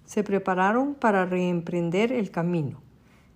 se 0.05 0.23
prepararon 0.23 0.95
para 0.95 1.25
reemprender 1.25 2.11
el 2.11 2.31
camino. 2.31 2.81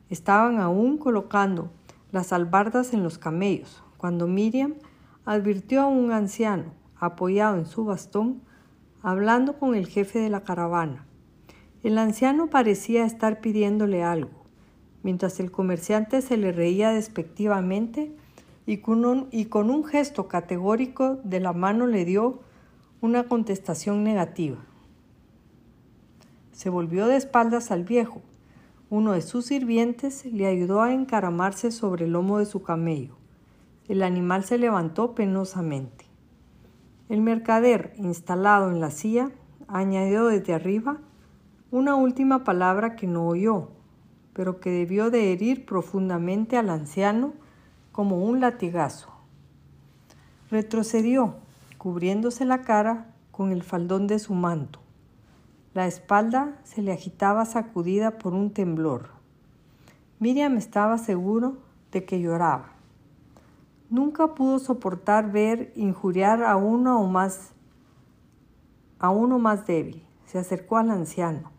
Estaban 0.09 0.59
aún 0.59 0.97
colocando 0.97 1.69
las 2.11 2.33
albardas 2.33 2.93
en 2.93 3.03
los 3.03 3.17
camellos, 3.17 3.83
cuando 3.97 4.27
Miriam 4.27 4.75
advirtió 5.25 5.81
a 5.81 5.87
un 5.87 6.11
anciano, 6.11 6.65
apoyado 6.97 7.57
en 7.57 7.65
su 7.65 7.85
bastón, 7.85 8.41
hablando 9.01 9.57
con 9.59 9.75
el 9.75 9.87
jefe 9.87 10.19
de 10.19 10.29
la 10.29 10.43
caravana. 10.43 11.04
El 11.85 11.99
anciano 11.99 12.47
parecía 12.47 13.05
estar 13.05 13.41
pidiéndole 13.41 14.01
algo, 14.01 14.31
mientras 15.03 15.39
el 15.39 15.51
comerciante 15.51 16.23
se 16.23 16.35
le 16.35 16.51
reía 16.51 16.89
despectivamente 16.89 18.11
y 18.65 18.77
con 18.77 19.05
un, 19.05 19.83
gesto 19.85 20.27
categórico 20.27 21.19
de 21.23 21.39
la 21.39 21.53
mano 21.53 21.85
le 21.85 22.03
dio 22.03 22.39
una 23.01 23.25
contestación 23.25 24.03
negativa. 24.03 24.57
Se 26.53 26.71
volvió 26.71 27.05
de 27.05 27.17
espaldas 27.17 27.69
al 27.69 27.83
viejo, 27.83 28.23
uno 28.89 29.11
de 29.11 29.21
sus 29.21 29.45
sirvientes 29.45 30.25
le 30.25 30.47
ayudó 30.47 30.81
a 30.81 30.91
encaramarse 30.91 31.69
sobre 31.69 32.05
el 32.05 32.13
lomo 32.13 32.39
de 32.39 32.47
su 32.47 32.63
camello. 32.63 33.15
El 33.87 34.01
animal 34.01 34.43
se 34.43 34.57
levantó 34.57 35.13
penosamente. 35.13 36.05
El 37.09 37.21
mercader, 37.21 37.93
instalado 37.97 38.71
en 38.71 38.79
la 38.79 38.89
silla, 38.89 39.29
añadió 39.67 40.25
desde 40.25 40.55
arriba 40.55 40.99
una 41.75 41.95
última 41.95 42.45
palabra 42.45 42.95
que 42.95 43.05
no 43.05 43.27
oyó, 43.27 43.67
pero 44.31 44.61
que 44.61 44.69
debió 44.69 45.11
de 45.11 45.33
herir 45.33 45.65
profundamente 45.65 46.55
al 46.55 46.69
anciano 46.69 47.33
como 47.91 48.23
un 48.23 48.39
latigazo. 48.39 49.09
Retrocedió, 50.49 51.35
cubriéndose 51.77 52.45
la 52.45 52.61
cara 52.61 53.13
con 53.29 53.51
el 53.51 53.61
faldón 53.61 54.07
de 54.07 54.19
su 54.19 54.33
manto. 54.35 54.79
La 55.73 55.85
espalda 55.85 56.57
se 56.63 56.81
le 56.81 56.93
agitaba 56.93 57.43
sacudida 57.43 58.19
por 58.19 58.33
un 58.33 58.51
temblor. 58.51 59.09
Miriam 60.19 60.55
estaba 60.55 60.97
seguro 60.97 61.57
de 61.91 62.05
que 62.05 62.21
lloraba. 62.21 62.69
Nunca 63.89 64.33
pudo 64.33 64.59
soportar 64.59 65.29
ver 65.29 65.73
injuriar 65.75 66.41
a 66.41 66.55
uno 66.55 67.01
o 67.01 67.07
más 67.09 67.51
a 68.97 69.09
uno 69.09 69.39
más 69.39 69.67
débil. 69.67 70.05
Se 70.25 70.39
acercó 70.39 70.77
al 70.77 70.89
anciano, 70.89 71.51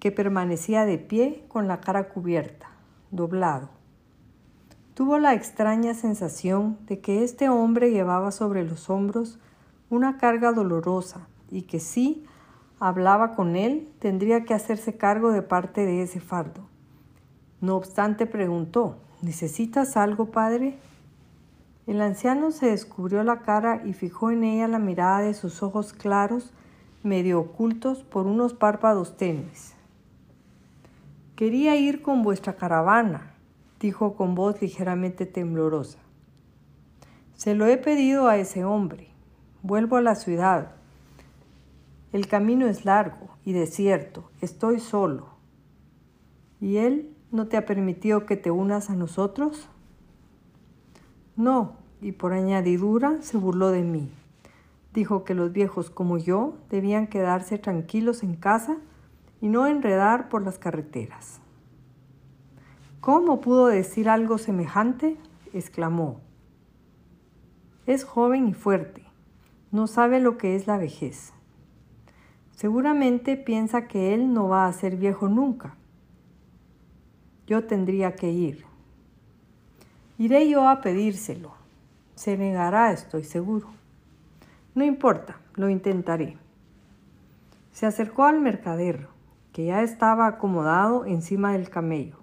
que 0.00 0.12
permanecía 0.12 0.84
de 0.84 0.98
pie 0.98 1.44
con 1.48 1.68
la 1.68 1.80
cara 1.80 2.08
cubierta, 2.08 2.70
doblado. 3.10 3.70
Tuvo 4.94 5.18
la 5.18 5.34
extraña 5.34 5.94
sensación 5.94 6.78
de 6.86 7.00
que 7.00 7.22
este 7.22 7.48
hombre 7.48 7.90
llevaba 7.90 8.32
sobre 8.32 8.64
los 8.64 8.90
hombros 8.90 9.38
una 9.90 10.18
carga 10.18 10.52
dolorosa 10.52 11.28
y 11.50 11.62
que 11.62 11.80
sí 11.80 12.26
hablaba 12.80 13.34
con 13.34 13.56
él, 13.56 13.88
tendría 13.98 14.44
que 14.44 14.54
hacerse 14.54 14.96
cargo 14.96 15.30
de 15.30 15.42
parte 15.42 15.86
de 15.86 16.02
ese 16.02 16.20
fardo. 16.20 16.62
No 17.60 17.76
obstante, 17.76 18.26
preguntó, 18.26 18.98
¿necesitas 19.22 19.96
algo, 19.96 20.26
padre? 20.26 20.78
El 21.86 22.00
anciano 22.02 22.50
se 22.50 22.66
descubrió 22.66 23.24
la 23.24 23.40
cara 23.40 23.82
y 23.84 23.94
fijó 23.94 24.30
en 24.30 24.44
ella 24.44 24.68
la 24.68 24.78
mirada 24.78 25.20
de 25.20 25.34
sus 25.34 25.62
ojos 25.62 25.92
claros, 25.92 26.52
medio 27.02 27.40
ocultos 27.40 28.02
por 28.02 28.26
unos 28.26 28.52
párpados 28.52 29.16
tenues. 29.16 29.77
Quería 31.38 31.76
ir 31.76 32.02
con 32.02 32.24
vuestra 32.24 32.56
caravana, 32.56 33.30
dijo 33.78 34.16
con 34.16 34.34
voz 34.34 34.60
ligeramente 34.60 35.24
temblorosa. 35.24 36.00
Se 37.36 37.54
lo 37.54 37.66
he 37.66 37.76
pedido 37.76 38.26
a 38.26 38.38
ese 38.38 38.64
hombre. 38.64 39.10
Vuelvo 39.62 39.94
a 39.94 40.00
la 40.00 40.16
ciudad. 40.16 40.72
El 42.12 42.26
camino 42.26 42.66
es 42.66 42.84
largo 42.84 43.28
y 43.44 43.52
desierto, 43.52 44.28
estoy 44.40 44.80
solo. 44.80 45.28
¿Y 46.60 46.78
Él 46.78 47.14
no 47.30 47.46
te 47.46 47.56
ha 47.56 47.66
permitido 47.66 48.26
que 48.26 48.36
te 48.36 48.50
unas 48.50 48.90
a 48.90 48.96
nosotros? 48.96 49.68
No, 51.36 51.76
y 52.00 52.10
por 52.10 52.32
añadidura 52.32 53.22
se 53.22 53.36
burló 53.36 53.70
de 53.70 53.84
mí. 53.84 54.10
Dijo 54.92 55.22
que 55.22 55.34
los 55.34 55.52
viejos 55.52 55.88
como 55.88 56.18
yo 56.18 56.54
debían 56.68 57.06
quedarse 57.06 57.58
tranquilos 57.58 58.24
en 58.24 58.34
casa 58.34 58.78
y 59.40 59.48
no 59.48 59.66
enredar 59.66 60.28
por 60.28 60.42
las 60.42 60.58
carreteras. 60.58 61.40
¿Cómo 63.00 63.40
pudo 63.40 63.66
decir 63.66 64.08
algo 64.08 64.38
semejante? 64.38 65.16
exclamó. 65.52 66.20
Es 67.86 68.04
joven 68.04 68.48
y 68.48 68.54
fuerte, 68.54 69.02
no 69.70 69.86
sabe 69.86 70.20
lo 70.20 70.36
que 70.36 70.56
es 70.56 70.66
la 70.66 70.76
vejez. 70.76 71.32
Seguramente 72.50 73.36
piensa 73.36 73.86
que 73.86 74.14
él 74.14 74.34
no 74.34 74.48
va 74.48 74.66
a 74.66 74.72
ser 74.72 74.96
viejo 74.96 75.28
nunca. 75.28 75.76
Yo 77.46 77.64
tendría 77.64 78.16
que 78.16 78.30
ir. 78.30 78.64
Iré 80.18 80.48
yo 80.48 80.68
a 80.68 80.80
pedírselo. 80.80 81.52
Se 82.16 82.36
negará, 82.36 82.90
estoy 82.90 83.22
seguro. 83.22 83.68
No 84.74 84.84
importa, 84.84 85.38
lo 85.54 85.68
intentaré. 85.68 86.36
Se 87.70 87.86
acercó 87.86 88.24
al 88.24 88.40
mercader, 88.40 89.06
ya 89.64 89.82
estaba 89.82 90.26
acomodado 90.26 91.04
encima 91.04 91.52
del 91.52 91.70
camello. 91.70 92.18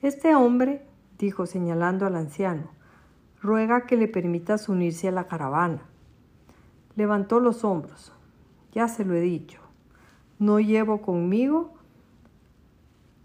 Este 0.00 0.34
hombre, 0.34 0.84
dijo 1.18 1.46
señalando 1.46 2.06
al 2.06 2.16
anciano, 2.16 2.70
ruega 3.40 3.86
que 3.86 3.96
le 3.96 4.08
permitas 4.08 4.68
unirse 4.68 5.08
a 5.08 5.12
la 5.12 5.26
caravana. 5.26 5.82
Levantó 6.94 7.40
los 7.40 7.64
hombros. 7.64 8.12
Ya 8.72 8.88
se 8.88 9.04
lo 9.04 9.14
he 9.14 9.20
dicho. 9.20 9.60
No 10.38 10.60
llevo 10.60 11.02
conmigo 11.02 11.74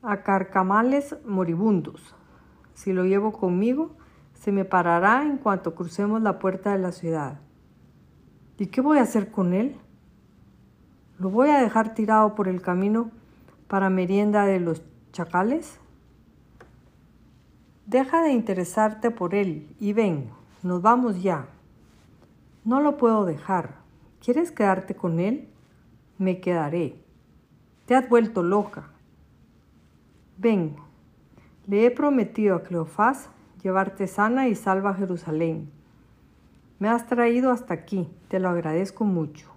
a 0.02 0.24
carcamales 0.24 1.16
moribundos. 1.26 2.16
Si 2.74 2.94
lo 2.94 3.06
llevo 3.06 3.34
conmigo, 3.34 3.96
se 4.34 4.52
me 4.52 4.66
parará 4.66 5.24
en 5.24 5.38
cuanto 5.38 5.76
crucemos 5.76 6.22
la 6.22 6.40
puerta 6.40 6.72
de 6.72 6.80
la 6.80 6.92
ciudad. 6.92 7.40
¿Y 8.58 8.68
qué 8.68 8.82
voy 8.82 9.00
a 9.00 9.04
hacer 9.04 9.32
con 9.32 9.54
él? 9.54 9.78
¿Lo 11.20 11.30
voy 11.30 11.50
a 11.50 11.60
dejar 11.60 11.94
tirado 11.94 12.36
por 12.36 12.48
el 12.48 12.62
camino 12.62 13.12
para 13.68 13.90
merienda 13.90 14.46
de 14.46 14.60
los 14.60 14.82
chacales? 15.12 15.80
Deja 17.86 18.22
de 18.22 18.32
interesarte 18.32 19.12
por 19.12 19.34
él 19.34 19.74
y 19.80 19.94
ven, 19.94 20.30
nos 20.64 20.82
vamos 20.82 21.22
ya. 21.22 21.48
No 22.66 22.82
lo 22.82 22.98
puedo 22.98 23.26
dejar. 23.26 23.76
¿Quieres 24.24 24.52
quedarte 24.52 24.96
con 24.96 25.20
él? 25.20 25.48
Me 26.18 26.42
quedaré. 26.42 26.96
Te 27.86 27.96
has 27.96 28.10
vuelto 28.10 28.44
loca. 28.44 28.90
Ven, 30.38 30.76
le 31.66 31.86
he 31.86 31.92
prometido 31.92 32.56
a 32.56 32.64
Cleofás 32.64 33.30
llevarte 33.64 34.08
sana 34.08 34.48
y 34.48 34.56
salva 34.56 34.92
a 34.92 34.96
Jerusalén. 34.96 35.72
Me 36.80 36.90
has 36.90 37.08
traído 37.08 37.52
hasta 37.52 37.74
aquí, 37.74 38.10
te 38.28 38.40
lo 38.40 38.50
agradezco 38.50 39.04
mucho. 39.04 39.48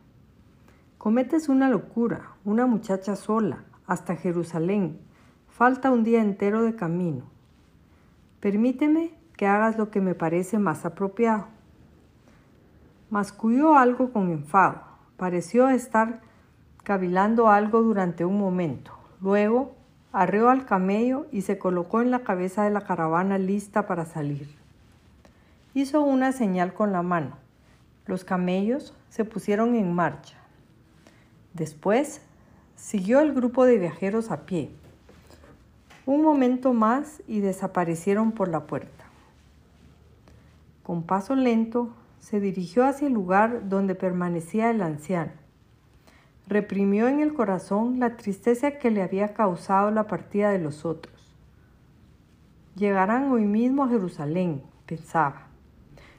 Cometes 0.98 1.48
una 1.48 1.68
locura, 1.68 2.32
una 2.44 2.66
muchacha 2.66 3.16
sola, 3.16 3.64
hasta 3.90 4.14
Jerusalén. 4.14 5.00
Falta 5.48 5.90
un 5.90 6.04
día 6.04 6.22
entero 6.22 6.62
de 6.62 6.76
camino. 6.76 7.24
Permíteme 8.38 9.10
que 9.36 9.48
hagas 9.48 9.76
lo 9.76 9.90
que 9.90 10.00
me 10.00 10.14
parece 10.14 10.60
más 10.60 10.84
apropiado. 10.86 11.48
Masculló 13.10 13.76
algo 13.76 14.12
con 14.12 14.30
enfado. 14.30 14.80
Pareció 15.16 15.68
estar 15.68 16.20
cavilando 16.84 17.50
algo 17.50 17.82
durante 17.82 18.24
un 18.24 18.38
momento. 18.38 18.92
Luego 19.20 19.74
arreó 20.12 20.50
al 20.50 20.66
camello 20.66 21.26
y 21.32 21.40
se 21.40 21.58
colocó 21.58 22.00
en 22.00 22.12
la 22.12 22.20
cabeza 22.20 22.62
de 22.62 22.70
la 22.70 22.82
caravana 22.82 23.38
lista 23.38 23.88
para 23.88 24.06
salir. 24.06 24.54
Hizo 25.74 26.00
una 26.02 26.30
señal 26.30 26.74
con 26.74 26.92
la 26.92 27.02
mano. 27.02 27.38
Los 28.06 28.22
camellos 28.22 28.96
se 29.08 29.24
pusieron 29.24 29.74
en 29.74 29.92
marcha. 29.92 30.36
Después 31.54 32.22
siguió 32.80 33.20
el 33.20 33.34
grupo 33.34 33.66
de 33.66 33.78
viajeros 33.78 34.30
a 34.30 34.46
pie. 34.46 34.70
Un 36.06 36.22
momento 36.22 36.72
más 36.72 37.22
y 37.28 37.40
desaparecieron 37.40 38.32
por 38.32 38.48
la 38.48 38.66
puerta. 38.66 39.04
Con 40.82 41.02
paso 41.02 41.36
lento 41.36 41.90
se 42.18 42.40
dirigió 42.40 42.84
hacia 42.84 43.06
el 43.06 43.12
lugar 43.12 43.68
donde 43.68 43.94
permanecía 43.94 44.70
el 44.70 44.80
anciano. 44.80 45.32
Reprimió 46.48 47.06
en 47.06 47.20
el 47.20 47.34
corazón 47.34 48.00
la 48.00 48.16
tristeza 48.16 48.72
que 48.72 48.90
le 48.90 49.02
había 49.02 49.34
causado 49.34 49.90
la 49.90 50.06
partida 50.06 50.50
de 50.50 50.58
los 50.58 50.84
otros. 50.84 51.36
Llegarán 52.74 53.30
hoy 53.30 53.44
mismo 53.44 53.84
a 53.84 53.88
Jerusalén, 53.88 54.62
pensaba. 54.86 55.48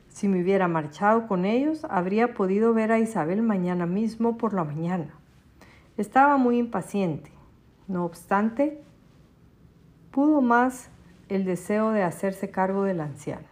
Si 0.10 0.28
me 0.28 0.42
hubiera 0.42 0.68
marchado 0.68 1.28
con 1.28 1.44
ellos, 1.44 1.86
habría 1.90 2.34
podido 2.34 2.74
ver 2.74 2.92
a 2.92 3.00
Isabel 3.00 3.42
mañana 3.42 3.88
mismo 3.88 4.38
por 4.38 4.54
la 4.54 4.64
mañana. 4.64 5.21
Estaba 6.02 6.38
muy 6.38 6.58
impaciente. 6.58 7.32
No 7.88 8.06
obstante, 8.06 8.82
pudo 10.12 10.42
más 10.42 10.90
el 11.30 11.46
deseo 11.46 11.92
de 11.92 12.04
hacerse 12.04 12.50
cargo 12.50 12.84
del 12.84 13.02
anciano. 13.02 13.48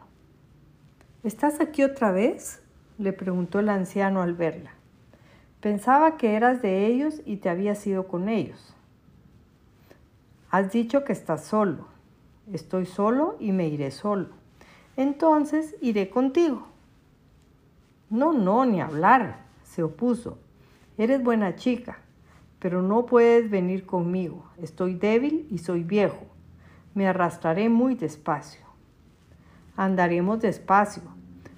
¿Estás 1.23 1.59
aquí 1.59 1.83
otra 1.83 2.11
vez? 2.11 2.61
le 2.97 3.13
preguntó 3.13 3.59
el 3.59 3.69
anciano 3.69 4.21
al 4.21 4.33
verla. 4.33 4.71
Pensaba 5.61 6.17
que 6.17 6.35
eras 6.35 6.61
de 6.61 6.85
ellos 6.85 7.21
y 7.25 7.37
te 7.37 7.49
habías 7.49 7.85
ido 7.87 8.07
con 8.07 8.27
ellos. 8.27 8.75
Has 10.49 10.71
dicho 10.71 11.05
que 11.05 11.13
estás 11.13 11.45
solo. 11.45 11.87
Estoy 12.51 12.85
solo 12.85 13.37
y 13.39 13.51
me 13.53 13.67
iré 13.67 13.91
solo 13.91 14.39
entonces 14.99 15.77
iré 15.79 16.09
contigo. 16.09 16.67
No, 18.09 18.33
no, 18.33 18.65
ni 18.65 18.81
hablar, 18.81 19.45
se 19.63 19.81
opuso. 19.81 20.37
Eres 20.97 21.23
buena 21.23 21.55
chica, 21.55 21.99
pero 22.59 22.81
no 22.81 23.05
puedes 23.05 23.49
venir 23.49 23.85
conmigo. 23.85 24.45
Estoy 24.61 24.93
débil 24.93 25.47
y 25.49 25.59
soy 25.59 25.83
viejo. 25.83 26.25
Me 26.93 27.07
arrastraré 27.07 27.69
muy 27.69 27.95
despacio. 27.95 28.61
Andaremos 29.77 30.41
despacio. 30.41 31.03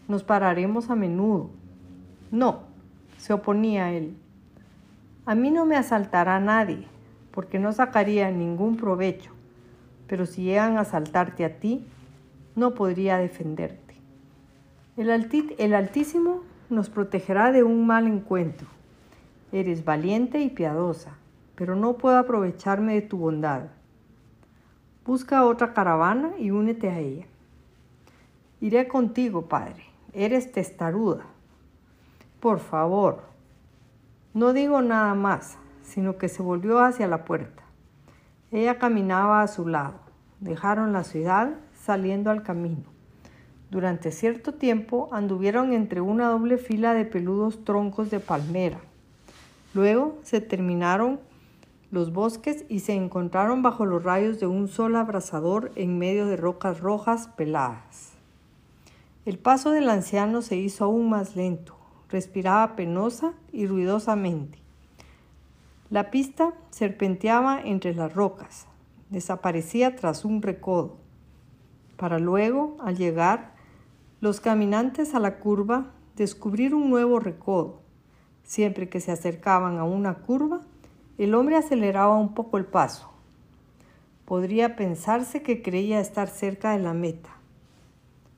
Nos 0.07 0.23
pararemos 0.23 0.89
a 0.89 0.95
menudo. 0.95 1.49
No, 2.29 2.61
se 3.17 3.33
oponía 3.33 3.91
él. 3.91 4.15
A 5.25 5.35
mí 5.35 5.51
no 5.51 5.65
me 5.65 5.75
asaltará 5.75 6.39
nadie, 6.39 6.85
porque 7.31 7.59
no 7.59 7.71
sacaría 7.71 8.29
ningún 8.31 8.77
provecho. 8.77 9.31
Pero 10.07 10.25
si 10.25 10.43
llegan 10.43 10.77
a 10.77 10.81
asaltarte 10.81 11.45
a 11.45 11.59
ti, 11.59 11.85
no 12.55 12.73
podría 12.73 13.17
defenderte. 13.17 13.95
El, 14.97 15.09
el 15.57 15.73
Altísimo 15.73 16.41
nos 16.69 16.89
protegerá 16.89 17.51
de 17.51 17.63
un 17.63 17.87
mal 17.87 18.07
encuentro. 18.07 18.67
Eres 19.51 19.83
valiente 19.83 20.39
y 20.39 20.49
piadosa, 20.49 21.17
pero 21.55 21.75
no 21.75 21.93
puedo 21.93 22.17
aprovecharme 22.17 22.93
de 22.93 23.01
tu 23.01 23.17
bondad. 23.17 23.63
Busca 25.05 25.45
otra 25.45 25.73
caravana 25.73 26.31
y 26.37 26.51
únete 26.51 26.89
a 26.89 26.99
ella. 26.99 27.25
Iré 28.61 28.87
contigo, 28.87 29.47
Padre. 29.47 29.83
Eres 30.13 30.51
testaruda. 30.51 31.25
Por 32.39 32.59
favor. 32.59 33.23
No 34.33 34.53
digo 34.53 34.81
nada 34.81 35.15
más, 35.15 35.57
sino 35.81 36.17
que 36.17 36.29
se 36.29 36.41
volvió 36.41 36.79
hacia 36.79 37.07
la 37.07 37.25
puerta. 37.25 37.63
Ella 38.51 38.77
caminaba 38.77 39.41
a 39.41 39.47
su 39.47 39.67
lado. 39.67 39.99
Dejaron 40.39 40.93
la 40.93 41.03
ciudad 41.03 41.55
saliendo 41.73 42.29
al 42.31 42.43
camino. 42.43 42.83
Durante 43.69 44.11
cierto 44.11 44.53
tiempo 44.53 45.09
anduvieron 45.11 45.73
entre 45.73 46.01
una 46.01 46.27
doble 46.29 46.57
fila 46.57 46.93
de 46.93 47.05
peludos 47.05 47.63
troncos 47.63 48.11
de 48.11 48.19
palmera. 48.19 48.79
Luego 49.73 50.17
se 50.23 50.41
terminaron 50.41 51.19
los 51.91 52.13
bosques 52.13 52.65
y 52.69 52.79
se 52.79 52.93
encontraron 52.93 53.61
bajo 53.61 53.85
los 53.85 54.03
rayos 54.03 54.39
de 54.39 54.47
un 54.47 54.67
sol 54.67 54.95
abrasador 54.95 55.71
en 55.75 55.97
medio 55.97 56.25
de 56.25 56.37
rocas 56.37 56.79
rojas 56.79 57.27
peladas. 57.35 58.13
El 59.25 59.37
paso 59.37 59.71
del 59.71 59.89
anciano 59.89 60.41
se 60.41 60.55
hizo 60.55 60.85
aún 60.85 61.09
más 61.09 61.35
lento, 61.35 61.75
respiraba 62.09 62.75
penosa 62.75 63.33
y 63.51 63.67
ruidosamente. 63.67 64.57
La 65.89 66.09
pista 66.09 66.53
serpenteaba 66.69 67.61
entre 67.61 67.93
las 67.93 68.13
rocas, 68.13 68.67
desaparecía 69.09 69.95
tras 69.95 70.25
un 70.25 70.41
recodo 70.41 71.01
para 72.01 72.17
luego, 72.17 72.77
al 72.79 72.97
llegar, 72.97 73.53
los 74.21 74.39
caminantes 74.39 75.13
a 75.13 75.19
la 75.19 75.37
curva 75.37 75.91
descubrir 76.15 76.73
un 76.73 76.89
nuevo 76.89 77.19
recodo. 77.19 77.79
Siempre 78.43 78.89
que 78.89 78.99
se 78.99 79.11
acercaban 79.11 79.77
a 79.77 79.83
una 79.83 80.15
curva, 80.15 80.61
el 81.17 81.35
hombre 81.35 81.57
aceleraba 81.57 82.17
un 82.17 82.33
poco 82.33 82.57
el 82.57 82.65
paso. 82.65 83.11
Podría 84.25 84.75
pensarse 84.75 85.41
que 85.41 85.61
creía 85.61 85.99
estar 85.99 86.27
cerca 86.27 86.71
de 86.71 86.79
la 86.79 86.93
meta, 86.93 87.29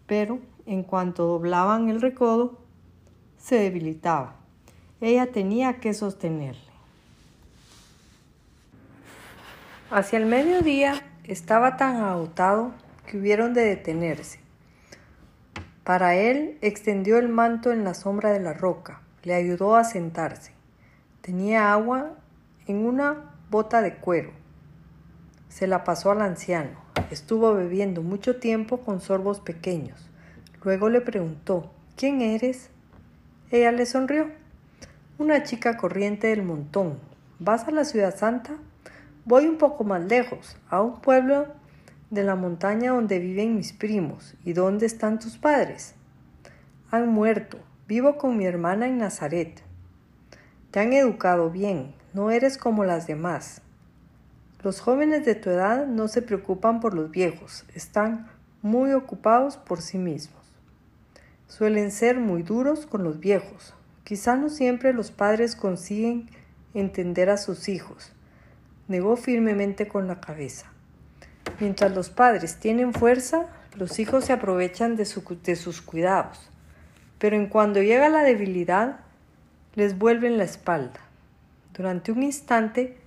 pero 0.07 0.39
en 0.65 0.83
cuanto 0.83 1.25
doblaban 1.25 1.89
el 1.89 2.01
recodo, 2.01 2.59
se 3.37 3.55
debilitaba. 3.55 4.35
Ella 5.01 5.31
tenía 5.31 5.79
que 5.79 5.93
sostenerle. 5.93 6.73
Hacia 9.91 10.17
el 10.17 10.25
mediodía 10.25 10.95
estaba 11.25 11.77
tan 11.77 11.97
agotado 11.97 12.71
que 13.05 13.17
hubieron 13.19 13.53
de 13.53 13.61
detenerse. 13.61 14.39
Para 15.83 16.15
él 16.15 16.57
extendió 16.61 17.19
el 17.19 17.29
manto 17.29 17.71
en 17.71 17.83
la 17.83 17.93
sombra 17.93 18.31
de 18.31 18.39
la 18.39 18.53
roca, 18.53 19.02
le 19.23 19.33
ayudó 19.33 19.75
a 19.75 19.83
sentarse. 19.83 20.51
Tenía 21.21 21.73
agua 21.73 22.11
en 22.67 22.85
una 22.85 23.31
bota 23.49 23.81
de 23.81 23.95
cuero. 23.95 24.31
Se 25.49 25.67
la 25.67 25.83
pasó 25.83 26.11
al 26.11 26.21
anciano. 26.21 26.71
Estuvo 27.11 27.53
bebiendo 27.53 28.01
mucho 28.01 28.37
tiempo 28.37 28.79
con 28.79 28.99
sorbos 28.99 29.39
pequeños. 29.39 30.09
Luego 30.63 30.89
le 30.89 31.01
preguntó, 31.01 31.71
¿quién 31.95 32.21
eres? 32.21 32.69
Ella 33.51 33.71
le 33.71 33.85
sonrió. 33.85 34.29
Una 35.17 35.43
chica 35.43 35.77
corriente 35.77 36.27
del 36.27 36.43
montón. 36.43 36.97
¿Vas 37.39 37.67
a 37.67 37.71
la 37.71 37.85
ciudad 37.85 38.15
santa? 38.15 38.55
Voy 39.25 39.45
un 39.45 39.57
poco 39.57 39.83
más 39.83 40.03
lejos, 40.03 40.57
a 40.69 40.81
un 40.81 40.99
pueblo 40.99 41.47
de 42.09 42.23
la 42.23 42.35
montaña 42.35 42.91
donde 42.91 43.19
viven 43.19 43.55
mis 43.55 43.73
primos. 43.73 44.35
¿Y 44.43 44.53
dónde 44.53 44.85
están 44.85 45.19
tus 45.19 45.37
padres? 45.37 45.95
Han 46.91 47.09
muerto. 47.09 47.59
Vivo 47.93 48.17
con 48.17 48.35
mi 48.37 48.47
hermana 48.47 48.87
en 48.87 48.97
Nazaret. 48.97 49.61
Te 50.71 50.79
han 50.79 50.93
educado 50.93 51.51
bien, 51.51 51.93
no 52.15 52.31
eres 52.31 52.57
como 52.57 52.85
las 52.85 53.05
demás. 53.05 53.61
Los 54.63 54.79
jóvenes 54.79 55.27
de 55.27 55.35
tu 55.35 55.51
edad 55.51 55.85
no 55.85 56.07
se 56.07 56.23
preocupan 56.23 56.79
por 56.79 56.95
los 56.95 57.11
viejos, 57.11 57.65
están 57.75 58.31
muy 58.63 58.93
ocupados 58.93 59.57
por 59.57 59.79
sí 59.79 59.99
mismos. 59.99 60.41
Suelen 61.47 61.91
ser 61.91 62.19
muy 62.19 62.41
duros 62.41 62.87
con 62.87 63.03
los 63.03 63.19
viejos. 63.19 63.75
Quizá 64.03 64.37
no 64.37 64.49
siempre 64.49 64.91
los 64.91 65.11
padres 65.11 65.55
consiguen 65.55 66.31
entender 66.73 67.29
a 67.29 67.37
sus 67.37 67.69
hijos. 67.69 68.11
Negó 68.87 69.17
firmemente 69.17 69.87
con 69.87 70.07
la 70.07 70.19
cabeza. 70.19 70.65
Mientras 71.59 71.93
los 71.93 72.09
padres 72.09 72.55
tienen 72.55 72.91
fuerza, 72.91 73.49
los 73.75 73.99
hijos 73.99 74.25
se 74.25 74.33
aprovechan 74.33 74.95
de, 74.95 75.05
sus 75.05 75.81
cuidados, 75.83 76.49
pero 77.23 77.37
en 77.37 77.47
cuando 77.47 77.81
llega 77.81 78.09
la 78.09 78.21
debilidad, 78.21 78.99
les 79.75 79.97
vuelven 79.97 80.37
la 80.37 80.43
espalda. 80.43 80.99
Durante 81.73 82.11
un 82.11 82.21
instante, 82.21 82.97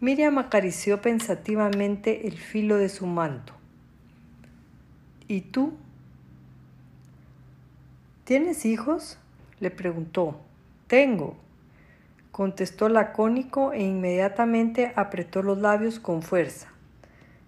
Miriam 0.00 0.36
acarició 0.36 1.00
pensativamente 1.00 2.28
el 2.28 2.36
filo 2.36 2.76
de 2.76 2.90
su 2.90 3.06
manto. 3.06 3.54
¿Y 5.28 5.40
tú? 5.40 5.72
¿Tienes 8.24 8.66
hijos? 8.66 9.18
le 9.60 9.70
preguntó. 9.70 10.38
Tengo, 10.86 11.34
contestó 12.32 12.90
lacónico 12.90 13.72
e 13.72 13.82
inmediatamente 13.82 14.92
apretó 14.94 15.42
los 15.42 15.56
labios 15.56 16.00
con 16.00 16.20
fuerza. 16.20 16.68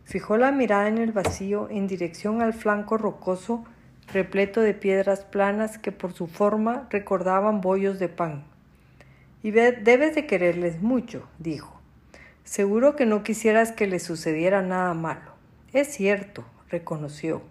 Fijó 0.04 0.38
la 0.38 0.50
mirada 0.50 0.88
en 0.88 0.96
el 0.96 1.12
vacío 1.12 1.68
en 1.68 1.86
dirección 1.86 2.40
al 2.40 2.54
flanco 2.54 2.96
rocoso 2.96 3.66
repleto 4.12 4.60
de 4.60 4.74
piedras 4.74 5.24
planas 5.24 5.78
que 5.78 5.92
por 5.92 6.12
su 6.12 6.26
forma 6.26 6.86
recordaban 6.90 7.60
bollos 7.60 7.98
de 7.98 8.08
pan. 8.08 8.44
Y 9.42 9.50
debes 9.50 10.14
de 10.14 10.26
quererles 10.26 10.80
mucho, 10.82 11.28
dijo. 11.38 11.80
Seguro 12.44 12.96
que 12.96 13.06
no 13.06 13.22
quisieras 13.22 13.72
que 13.72 13.86
les 13.86 14.02
sucediera 14.02 14.62
nada 14.62 14.94
malo. 14.94 15.32
Es 15.72 15.88
cierto, 15.88 16.44
reconoció. 16.70 17.42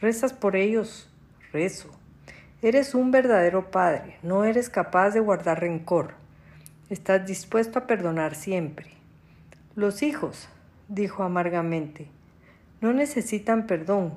Rezas 0.00 0.32
por 0.32 0.56
ellos, 0.56 1.08
rezo. 1.52 1.90
Eres 2.62 2.94
un 2.94 3.10
verdadero 3.10 3.70
padre, 3.70 4.18
no 4.22 4.44
eres 4.44 4.70
capaz 4.70 5.10
de 5.10 5.20
guardar 5.20 5.60
rencor. 5.60 6.14
Estás 6.88 7.26
dispuesto 7.26 7.78
a 7.78 7.86
perdonar 7.86 8.34
siempre. 8.34 8.90
Los 9.74 10.02
hijos, 10.02 10.48
dijo 10.88 11.22
amargamente, 11.22 12.08
no 12.80 12.92
necesitan 12.92 13.66
perdón, 13.66 14.14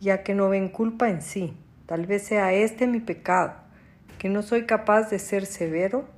ya 0.00 0.22
que 0.22 0.34
no 0.34 0.48
ven 0.48 0.68
culpa 0.68 1.08
en 1.08 1.22
sí. 1.22 1.54
Tal 1.86 2.06
vez 2.06 2.22
sea 2.22 2.52
este 2.52 2.86
mi 2.86 3.00
pecado, 3.00 3.54
que 4.18 4.28
no 4.28 4.42
soy 4.42 4.64
capaz 4.64 5.10
de 5.10 5.18
ser 5.18 5.46
severo. 5.46 6.08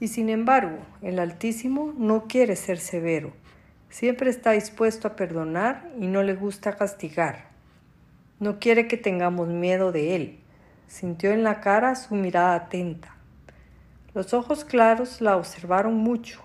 Y 0.00 0.08
sin 0.08 0.28
embargo, 0.28 0.78
el 1.00 1.18
Altísimo 1.18 1.94
no 1.96 2.26
quiere 2.26 2.56
ser 2.56 2.78
severo. 2.78 3.32
Siempre 3.88 4.28
está 4.28 4.50
dispuesto 4.50 5.08
a 5.08 5.16
perdonar 5.16 5.90
y 5.98 6.06
no 6.06 6.22
le 6.22 6.34
gusta 6.34 6.76
castigar. 6.76 7.46
No 8.40 8.58
quiere 8.58 8.88
que 8.88 8.96
tengamos 8.96 9.48
miedo 9.48 9.92
de 9.92 10.16
Él. 10.16 10.38
Sintió 10.88 11.32
en 11.32 11.44
la 11.44 11.60
cara 11.60 11.94
su 11.94 12.14
mirada 12.14 12.54
atenta. 12.54 13.16
Los 14.12 14.34
ojos 14.34 14.64
claros 14.64 15.20
la 15.20 15.36
observaron 15.36 15.94
mucho, 15.94 16.40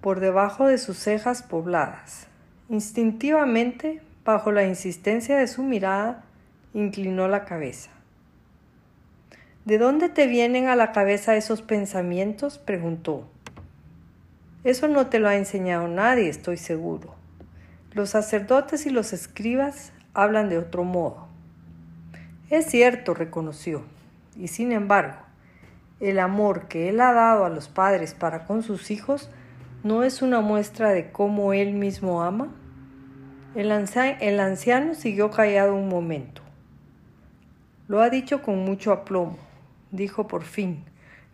por 0.00 0.20
debajo 0.20 0.66
de 0.66 0.78
sus 0.78 0.98
cejas 0.98 1.42
pobladas. 1.42 2.26
Instintivamente 2.68 4.02
Bajo 4.30 4.52
la 4.52 4.64
insistencia 4.64 5.36
de 5.38 5.48
su 5.48 5.64
mirada, 5.64 6.22
inclinó 6.72 7.26
la 7.26 7.44
cabeza. 7.44 7.90
¿De 9.64 9.76
dónde 9.76 10.08
te 10.08 10.28
vienen 10.28 10.68
a 10.68 10.76
la 10.76 10.92
cabeza 10.92 11.34
esos 11.34 11.62
pensamientos? 11.62 12.56
preguntó. 12.56 13.26
Eso 14.62 14.86
no 14.86 15.08
te 15.08 15.18
lo 15.18 15.26
ha 15.26 15.34
enseñado 15.34 15.88
nadie, 15.88 16.28
estoy 16.28 16.58
seguro. 16.58 17.16
Los 17.92 18.10
sacerdotes 18.10 18.86
y 18.86 18.90
los 18.90 19.12
escribas 19.12 19.92
hablan 20.14 20.48
de 20.48 20.58
otro 20.58 20.84
modo. 20.84 21.26
Es 22.50 22.66
cierto, 22.66 23.14
reconoció, 23.14 23.82
y 24.36 24.46
sin 24.46 24.70
embargo, 24.70 25.16
el 25.98 26.20
amor 26.20 26.68
que 26.68 26.88
él 26.88 27.00
ha 27.00 27.12
dado 27.12 27.46
a 27.46 27.50
los 27.50 27.66
padres 27.66 28.14
para 28.14 28.44
con 28.44 28.62
sus 28.62 28.92
hijos 28.92 29.28
no 29.82 30.04
es 30.04 30.22
una 30.22 30.40
muestra 30.40 30.90
de 30.90 31.10
cómo 31.10 31.52
él 31.52 31.72
mismo 31.72 32.22
ama. 32.22 32.54
El, 33.52 33.72
anciano 33.72 34.94
siguió 34.94 35.32
callado 35.32 35.74
un 35.74 35.88
momento. 35.88 36.40
Lo 37.88 38.00
ha 38.00 38.08
dicho 38.08 38.42
con 38.42 38.60
mucho 38.60 38.92
aplomo, 38.92 39.38
dijo 39.90 40.28
por 40.28 40.44
fin, 40.44 40.84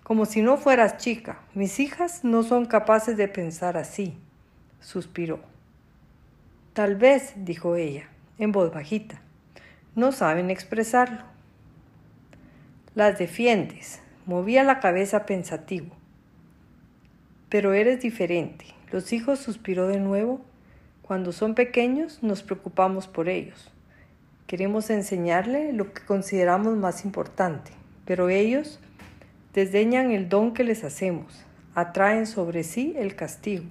como 0.03 0.25
si 0.25 0.41
no 0.41 0.57
fueras 0.57 0.97
chica. 0.97 1.41
Mis 1.53 1.79
hijas 1.79 2.25
no 2.25 2.43
son 2.43 2.65
capaces 2.65 3.19
de 3.19 3.29
pensar 3.29 3.77
así, 3.77 4.17
suspiró. 4.81 5.41
Tal 6.73 6.97
vez, 6.97 7.35
dijo 7.37 7.77
ella, 7.77 8.09
en 8.39 8.51
voz 8.51 8.73
bajita, 8.73 9.21
no 9.95 10.11
saben 10.11 10.49
expresarlo. 10.49 11.23
Las 12.95 13.19
defiendes, 13.19 14.01
movía 14.25 14.65
la 14.65 14.81
cabeza 14.81 15.27
pensativo. 15.27 15.95
Pero 17.51 17.75
eres 17.75 18.01
diferente. 18.01 18.65
Los 18.91 19.13
hijos 19.13 19.39
suspiró 19.39 19.87
de 19.87 20.01
nuevo 20.01 20.46
cuando 21.07 21.31
son 21.31 21.55
pequeños 21.55 22.23
nos 22.23 22.43
preocupamos 22.43 23.07
por 23.07 23.29
ellos. 23.29 23.71
Queremos 24.49 24.91
enseñarle 24.91 25.73
lo 25.73 25.93
que 25.93 26.03
consideramos 26.05 26.77
más 26.77 27.05
importante, 27.05 27.71
pero 28.05 28.29
ellos 28.29 28.81
desdeñan 29.55 30.11
el 30.11 30.29
don 30.29 30.53
que 30.53 30.65
les 30.65 30.83
hacemos, 30.83 31.45
atraen 31.75 32.27
sobre 32.27 32.65
sí 32.65 32.95
el 32.97 33.15
castigo. 33.15 33.67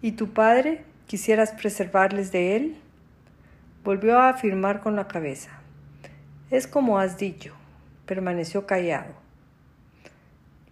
¿Y 0.00 0.12
tu 0.12 0.32
padre 0.32 0.84
quisieras 1.06 1.52
preservarles 1.52 2.32
de 2.32 2.56
él? 2.56 2.76
Volvió 3.84 4.18
a 4.18 4.30
afirmar 4.30 4.80
con 4.80 4.96
la 4.96 5.08
cabeza. 5.08 5.50
Es 6.50 6.66
como 6.66 6.98
has 6.98 7.18
dicho, 7.18 7.54
permaneció 8.06 8.66
callado. 8.66 9.27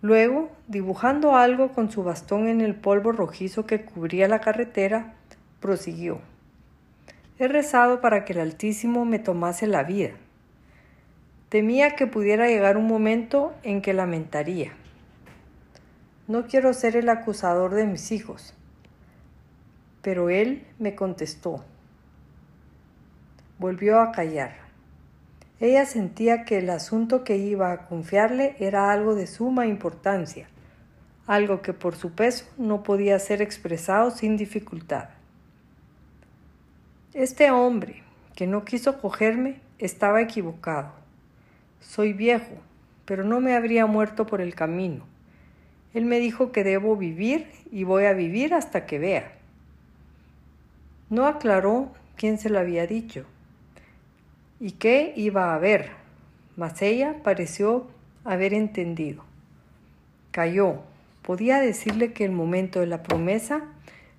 Luego, 0.06 0.52
dibujando 0.68 1.34
algo 1.34 1.72
con 1.72 1.90
su 1.90 2.04
bastón 2.04 2.46
en 2.46 2.60
el 2.60 2.76
polvo 2.76 3.10
rojizo 3.10 3.66
que 3.66 3.84
cubría 3.84 4.28
la 4.28 4.38
carretera, 4.38 5.14
prosiguió. 5.58 6.20
He 7.40 7.48
rezado 7.48 8.00
para 8.00 8.24
que 8.24 8.32
el 8.32 8.38
Altísimo 8.38 9.04
me 9.04 9.18
tomase 9.18 9.66
la 9.66 9.82
vida. 9.82 10.10
Temía 11.48 11.96
que 11.96 12.06
pudiera 12.06 12.46
llegar 12.46 12.76
un 12.76 12.86
momento 12.86 13.52
en 13.64 13.82
que 13.82 13.94
lamentaría. 13.94 14.74
No 16.28 16.46
quiero 16.46 16.72
ser 16.72 16.94
el 16.94 17.08
acusador 17.08 17.74
de 17.74 17.86
mis 17.86 18.12
hijos. 18.12 18.54
Pero 20.02 20.30
él 20.30 20.64
me 20.78 20.94
contestó. 20.94 21.64
Volvió 23.58 23.98
a 23.98 24.12
callar. 24.12 24.65
Ella 25.58 25.86
sentía 25.86 26.44
que 26.44 26.58
el 26.58 26.68
asunto 26.68 27.24
que 27.24 27.38
iba 27.38 27.72
a 27.72 27.86
confiarle 27.86 28.56
era 28.58 28.92
algo 28.92 29.14
de 29.14 29.26
suma 29.26 29.66
importancia, 29.66 30.48
algo 31.26 31.62
que 31.62 31.72
por 31.72 31.96
su 31.96 32.12
peso 32.12 32.44
no 32.58 32.82
podía 32.82 33.18
ser 33.18 33.40
expresado 33.40 34.10
sin 34.10 34.36
dificultad. 34.36 35.08
Este 37.14 37.50
hombre 37.50 38.02
que 38.34 38.46
no 38.46 38.66
quiso 38.66 39.00
cogerme 39.00 39.60
estaba 39.78 40.20
equivocado. 40.20 40.92
Soy 41.80 42.12
viejo, 42.12 42.58
pero 43.06 43.24
no 43.24 43.40
me 43.40 43.56
habría 43.56 43.86
muerto 43.86 44.26
por 44.26 44.42
el 44.42 44.54
camino. 44.54 45.04
Él 45.94 46.04
me 46.04 46.18
dijo 46.18 46.52
que 46.52 46.64
debo 46.64 46.96
vivir 46.96 47.50
y 47.72 47.84
voy 47.84 48.04
a 48.04 48.12
vivir 48.12 48.52
hasta 48.52 48.84
que 48.84 48.98
vea. 48.98 49.32
No 51.08 51.26
aclaró 51.26 51.92
quién 52.16 52.36
se 52.36 52.50
lo 52.50 52.58
había 52.58 52.86
dicho 52.86 53.24
y 54.58 54.72
qué 54.72 55.12
iba 55.16 55.54
a 55.54 55.58
ver, 55.58 55.90
mas 56.56 56.80
ella 56.82 57.16
pareció 57.22 57.88
haber 58.24 58.54
entendido. 58.54 59.24
Cayó. 60.30 60.80
Podía 61.22 61.60
decirle 61.60 62.12
que 62.12 62.24
el 62.24 62.30
momento 62.30 62.80
de 62.80 62.86
la 62.86 63.02
promesa 63.02 63.62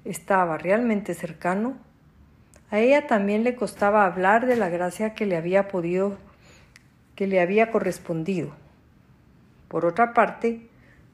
estaba 0.04 0.58
realmente 0.58 1.14
cercano. 1.14 1.78
A 2.70 2.80
ella 2.80 3.08
también 3.08 3.44
le 3.44 3.56
costaba 3.56 4.06
hablar 4.06 4.46
de 4.46 4.58
la 4.58 4.68
gracia 4.68 5.14
que 5.14 5.26
le 5.26 5.38
había 5.38 5.70
podido, 5.70 6.18
que 7.16 7.28
le 7.28 7.40
había 7.40 7.72
correspondido. 7.72 8.52
Por 9.70 9.86
otra 9.86 10.14
parte, 10.14 10.68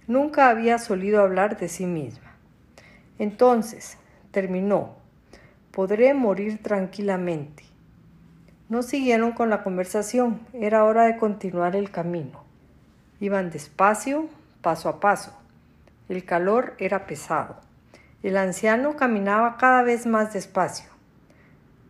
nunca 0.08 0.50
había 0.50 0.80
solido 0.80 1.22
hablar 1.22 1.60
de 1.60 1.70
sí 1.70 1.86
misma. 1.86 2.36
Entonces, 3.20 3.98
terminó, 4.32 4.96
podré 5.72 6.14
morir 6.16 6.62
tranquilamente. 6.62 7.73
No 8.74 8.82
siguieron 8.82 9.34
con 9.34 9.52
la 9.52 9.62
conversación, 9.62 10.40
era 10.52 10.84
hora 10.84 11.04
de 11.04 11.16
continuar 11.16 11.76
el 11.76 11.92
camino. 11.92 12.44
Iban 13.20 13.52
despacio, 13.52 14.30
paso 14.64 14.90
a 14.90 15.00
paso. 15.00 15.32
El 16.10 16.26
calor 16.26 16.74
era 16.80 17.06
pesado. 17.06 17.58
El 18.24 18.36
anciano 18.36 18.96
caminaba 18.96 19.58
cada 19.58 19.84
vez 19.84 20.08
más 20.08 20.34
despacio. 20.34 20.90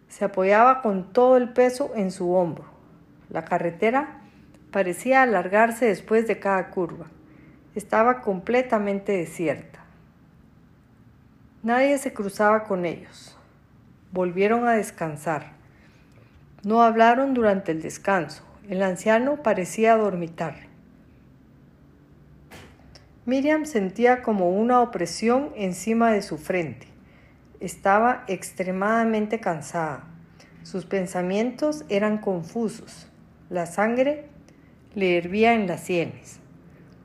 Se 0.10 0.26
apoyaba 0.26 0.82
con 0.82 1.14
todo 1.14 1.38
el 1.38 1.54
peso 1.54 1.94
en 1.96 2.12
su 2.12 2.34
hombro. 2.34 2.66
La 3.30 3.46
carretera 3.46 4.20
parecía 4.70 5.22
alargarse 5.22 5.86
después 5.86 6.28
de 6.28 6.40
cada 6.40 6.70
curva. 6.70 7.06
Estaba 7.76 8.20
completamente 8.20 9.14
desierta. 9.14 9.80
Nadie 11.64 11.98
se 11.98 12.12
cruzaba 12.12 12.66
con 12.66 12.86
ellos. 12.86 13.38
Volvieron 14.12 14.68
a 14.68 14.74
descansar. 14.74 15.63
No 16.64 16.82
hablaron 16.82 17.34
durante 17.34 17.74
el 17.74 17.82
descanso. 17.82 18.42
El 18.70 18.84
anciano 18.84 19.44
parecía 19.44 19.98
dormitar. 19.98 20.56
Miriam 23.26 23.66
sentía 23.66 24.22
como 24.22 24.50
una 24.50 24.80
opresión 24.80 25.50
encima 25.58 26.14
de 26.14 26.22
su 26.22 26.38
frente. 26.38 26.88
Estaba 27.60 28.24
extremadamente 28.28 29.42
cansada. 29.42 30.06
Sus 30.64 30.86
pensamientos 30.86 31.84
eran 31.90 32.20
confusos. 32.20 33.10
La 33.50 33.66
sangre 33.66 34.30
le 34.96 35.18
hervía 35.18 35.56
en 35.56 35.68
las 35.68 35.82
sienes. 35.82 36.40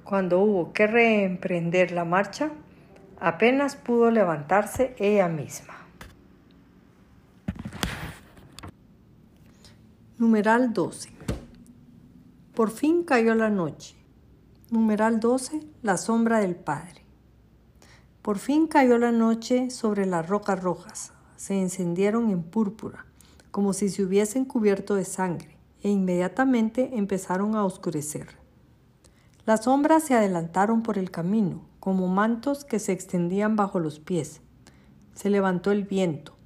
Cuando 0.05 0.39
hubo 0.39 0.73
que 0.73 0.87
reemprender 0.87 1.91
la 1.91 2.05
marcha, 2.05 2.51
apenas 3.19 3.75
pudo 3.75 4.13
levantarse 4.13 4.95
ella 4.99 5.27
misma. 5.27 5.88
Numeral 10.21 10.73
12. 10.73 11.11
Por 12.53 12.71
fin 12.71 13.05
cayó 13.05 13.37
la 13.37 13.51
noche. 13.51 13.95
Numeral 14.69 15.21
12. 15.21 15.61
La 15.83 15.97
sombra 15.97 16.41
del 16.41 16.57
Padre. 16.57 17.05
Por 18.21 18.39
fin 18.39 18.67
cayó 18.67 18.99
la 18.99 19.13
noche 19.13 19.71
sobre 19.71 20.07
las 20.07 20.29
rocas 20.29 20.61
rojas. 20.61 21.13
Se 21.37 21.55
encendieron 21.55 22.31
en 22.31 22.43
púrpura. 22.43 23.07
como 23.53 23.73
si 23.73 23.89
se 23.89 24.03
hubiesen 24.03 24.45
cubierto 24.45 24.97
de 24.97 25.05
sangre, 25.05 25.57
e 25.83 25.89
inmediatamente 25.89 26.97
empezaron 26.99 27.55
a 27.55 27.65
oscurecer. 27.65 28.27
Las 29.47 29.65
sombras 29.65 30.03
se 30.03 30.15
adelantaron 30.15 30.83
por 30.83 30.99
el 30.99 31.13
camino, 31.13 31.63
como 31.79 32.09
mantos 32.09 32.65
que 32.65 32.81
se 32.81 32.91
extendían 32.91 33.55
bajo 33.55 33.79
los 33.79 34.01
pies. 34.01 34.41
Se 35.15 35.31
levantó 35.31 35.71
el 35.71 35.85
viento. 35.85 36.37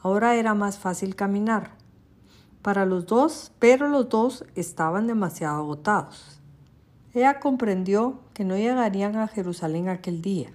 Ahora 0.00 0.34
era 0.34 0.54
más 0.54 0.78
fácil 0.78 1.14
caminar. 1.14 1.79
Para 2.62 2.84
los 2.84 3.06
dos, 3.06 3.52
pero 3.58 3.88
los 3.88 4.08
dos 4.10 4.44
estaban 4.54 5.06
demasiado 5.06 5.56
agotados. 5.56 6.40
Ella 7.14 7.40
comprendió 7.40 8.20
que 8.34 8.44
no 8.44 8.56
llegarían 8.56 9.16
a 9.16 9.28
Jerusalén 9.28 9.88
aquel 9.88 10.20
día. 10.20 10.52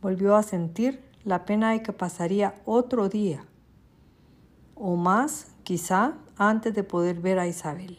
Volvió 0.00 0.36
a 0.36 0.42
sentir 0.42 1.04
la 1.22 1.44
pena 1.44 1.72
de 1.72 1.82
que 1.82 1.92
pasaría 1.92 2.54
otro 2.64 3.08
día, 3.08 3.44
o 4.74 4.96
más, 4.96 5.48
quizá, 5.62 6.14
antes 6.36 6.74
de 6.74 6.82
poder 6.82 7.20
ver 7.20 7.38
a 7.38 7.46
Isabel. 7.46 7.98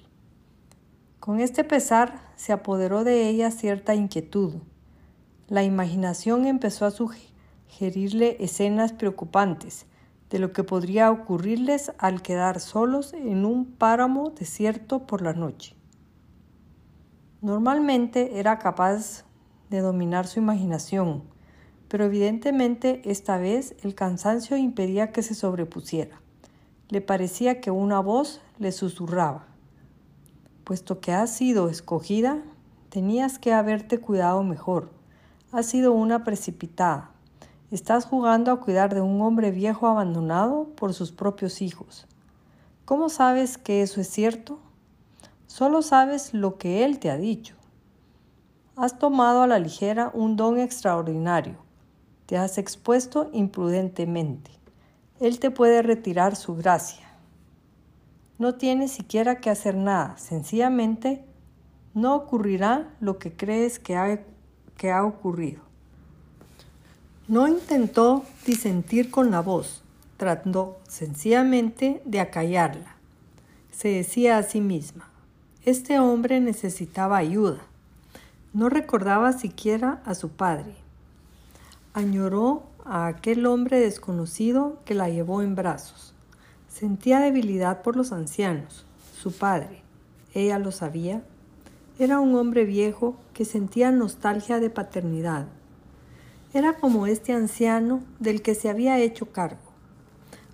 Con 1.20 1.40
este 1.40 1.64
pesar 1.64 2.20
se 2.36 2.52
apoderó 2.52 3.04
de 3.06 3.30
ella 3.30 3.52
cierta 3.52 3.96
inquietud. 3.96 4.56
La 5.48 5.64
imaginación 5.64 6.46
empezó 6.46 6.86
a 6.86 6.92
sugerirle 6.92 8.38
escenas 8.44 8.92
preocupantes 8.92 9.86
de 10.34 10.40
lo 10.40 10.52
que 10.52 10.64
podría 10.64 11.12
ocurrirles 11.12 11.92
al 12.00 12.24
quedar 12.24 12.60
solos 12.60 13.14
en 13.14 13.46
un 13.46 13.66
páramo 13.68 14.32
desierto 14.32 15.06
por 15.06 15.22
la 15.22 15.34
noche. 15.34 15.76
Normalmente 17.42 18.40
era 18.40 18.58
capaz 18.58 19.26
de 19.70 19.82
dominar 19.82 20.26
su 20.26 20.40
imaginación, 20.40 21.22
pero 21.88 22.06
evidentemente 22.06 23.04
esta 23.06 23.38
vez 23.38 23.76
el 23.84 23.94
cansancio 23.94 24.58
impedía 24.58 25.12
que 25.12 25.22
se 25.22 25.36
sobrepusiera. 25.36 26.20
Le 26.90 27.02
parecía 27.02 27.62
que 27.62 27.70
una 27.70 28.00
voz 28.00 28.42
le 28.58 28.72
susurraba. 28.72 29.46
Puesto 30.64 31.00
que 31.00 31.12
has 31.12 31.30
sido 31.30 31.70
escogida, 31.70 32.42
tenías 32.90 33.38
que 33.38 33.54
haberte 33.54 34.00
cuidado 34.00 34.42
mejor. 34.42 34.90
Has 35.52 35.68
sido 35.68 35.92
una 35.92 36.24
precipitada. 36.24 37.13
Estás 37.74 38.06
jugando 38.06 38.52
a 38.52 38.60
cuidar 38.60 38.94
de 38.94 39.02
un 39.02 39.20
hombre 39.24 39.50
viejo 39.50 39.88
abandonado 39.88 40.68
por 40.76 40.94
sus 40.94 41.12
propios 41.12 41.60
hijos. 41.60 42.06
¿Cómo 42.86 43.10
sabes 43.10 43.58
que 43.58 43.82
eso 43.82 44.00
es 44.00 44.08
cierto? 44.08 44.60
Solo 45.48 45.82
sabes 45.82 46.36
lo 46.36 46.60
que 46.60 46.86
Él 46.86 47.00
te 47.00 47.10
ha 47.10 47.18
dicho. 47.18 47.56
Has 48.76 49.00
tomado 49.00 49.42
a 49.42 49.48
la 49.48 49.58
ligera 49.58 50.12
un 50.14 50.36
don 50.36 50.60
extraordinario. 50.60 51.56
Te 52.28 52.38
has 52.38 52.60
expuesto 52.60 53.32
imprudentemente. 53.34 54.52
Él 55.20 55.40
te 55.40 55.50
puede 55.50 55.82
retirar 55.82 56.36
su 56.36 56.56
gracia. 56.56 57.08
No 58.38 58.54
tienes 58.54 58.92
siquiera 58.92 59.42
que 59.42 59.50
hacer 59.50 59.74
nada. 59.74 60.16
Sencillamente 60.20 61.26
no 61.96 62.14
ocurrirá 62.14 62.94
lo 63.00 63.18
que 63.18 63.36
crees 63.36 63.80
que 63.80 63.96
ha, 63.96 64.20
que 64.78 64.92
ha 64.92 65.04
ocurrido. 65.04 65.63
No 67.34 67.48
intentó 67.48 68.26
disentir 68.46 69.10
con 69.10 69.32
la 69.32 69.40
voz. 69.40 69.82
Trató 70.18 70.78
sencillamente 70.88 72.00
de 72.06 72.20
acallarla. 72.20 72.96
Se 73.72 73.88
decía 73.88 74.38
a 74.38 74.44
sí 74.44 74.62
misma, 74.62 75.10
este 75.66 75.98
hombre 75.98 76.40
necesitaba 76.42 77.18
ayuda. 77.18 77.58
No 78.54 78.70
recordaba 78.70 79.34
siquiera 79.34 80.04
a 80.06 80.14
su 80.14 80.30
padre. 80.30 80.76
Añoró 81.96 82.68
a 82.86 83.08
aquel 83.08 83.48
hombre 83.48 83.80
desconocido 83.80 84.78
que 84.86 84.94
la 84.94 85.10
llevó 85.10 85.42
en 85.42 85.56
brazos. 85.56 86.14
Sentía 86.70 87.20
debilidad 87.20 87.82
por 87.82 87.96
los 87.96 88.12
ancianos. 88.12 88.86
Su 89.20 89.32
padre, 89.32 89.82
ella 90.36 90.60
lo 90.60 90.72
sabía, 90.72 91.24
era 91.98 92.20
un 92.20 92.36
hombre 92.36 92.64
viejo 92.64 93.16
que 93.34 93.44
sentía 93.44 93.92
nostalgia 93.92 94.60
de 94.60 94.70
paternidad. 94.70 95.48
Era 96.54 96.74
como 96.74 97.08
este 97.08 97.34
anciano 97.34 98.04
del 98.20 98.42
que 98.42 98.56
se 98.56 98.70
había 98.70 99.00
hecho 99.00 99.32
cargo. 99.32 99.58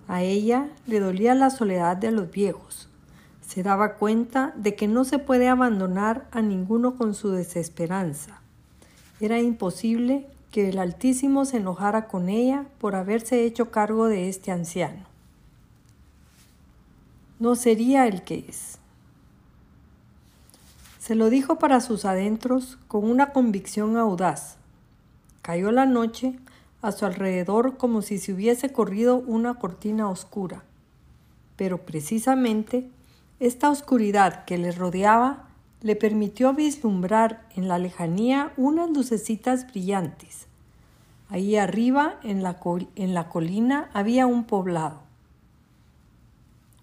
A 0.08 0.22
ella 0.22 0.68
le 0.86 0.98
dolía 0.98 1.34
la 1.34 1.50
soledad 1.50 1.96
de 1.96 2.10
los 2.10 2.30
viejos, 2.30 2.88
se 3.50 3.64
daba 3.64 3.94
cuenta 3.94 4.52
de 4.54 4.76
que 4.76 4.86
no 4.86 5.04
se 5.04 5.18
puede 5.18 5.48
abandonar 5.48 6.28
a 6.30 6.40
ninguno 6.40 6.96
con 6.96 7.14
su 7.14 7.30
desesperanza. 7.30 8.40
Era 9.20 9.40
imposible 9.40 10.28
que 10.52 10.68
el 10.68 10.78
Altísimo 10.78 11.44
se 11.44 11.56
enojara 11.56 12.06
con 12.06 12.28
ella 12.28 12.66
por 12.78 12.94
haberse 12.94 13.44
hecho 13.44 13.72
cargo 13.72 14.06
de 14.06 14.28
este 14.28 14.52
anciano. 14.52 15.04
No 17.40 17.56
sería 17.56 18.06
el 18.06 18.22
que 18.22 18.44
es. 18.46 18.78
Se 21.00 21.16
lo 21.16 21.28
dijo 21.28 21.58
para 21.58 21.80
sus 21.80 22.04
adentros 22.04 22.78
con 22.86 23.10
una 23.10 23.32
convicción 23.32 23.96
audaz. 23.96 24.59
Cayó 25.42 25.72
la 25.72 25.86
noche 25.86 26.38
a 26.82 26.92
su 26.92 27.06
alrededor 27.06 27.76
como 27.76 28.02
si 28.02 28.18
se 28.18 28.32
hubiese 28.32 28.72
corrido 28.72 29.16
una 29.16 29.54
cortina 29.54 30.08
oscura. 30.08 30.62
Pero 31.56 31.78
precisamente 31.78 32.88
esta 33.38 33.70
oscuridad 33.70 34.44
que 34.44 34.58
le 34.58 34.72
rodeaba 34.72 35.48
le 35.82 35.96
permitió 35.96 36.52
vislumbrar 36.52 37.46
en 37.56 37.68
la 37.68 37.78
lejanía 37.78 38.52
unas 38.56 38.90
lucecitas 38.90 39.66
brillantes. 39.66 40.46
Ahí 41.30 41.56
arriba, 41.56 42.16
en 42.22 42.42
la, 42.42 42.58
en 42.96 43.14
la 43.14 43.28
colina, 43.28 43.88
había 43.94 44.26
un 44.26 44.44
poblado. 44.44 45.00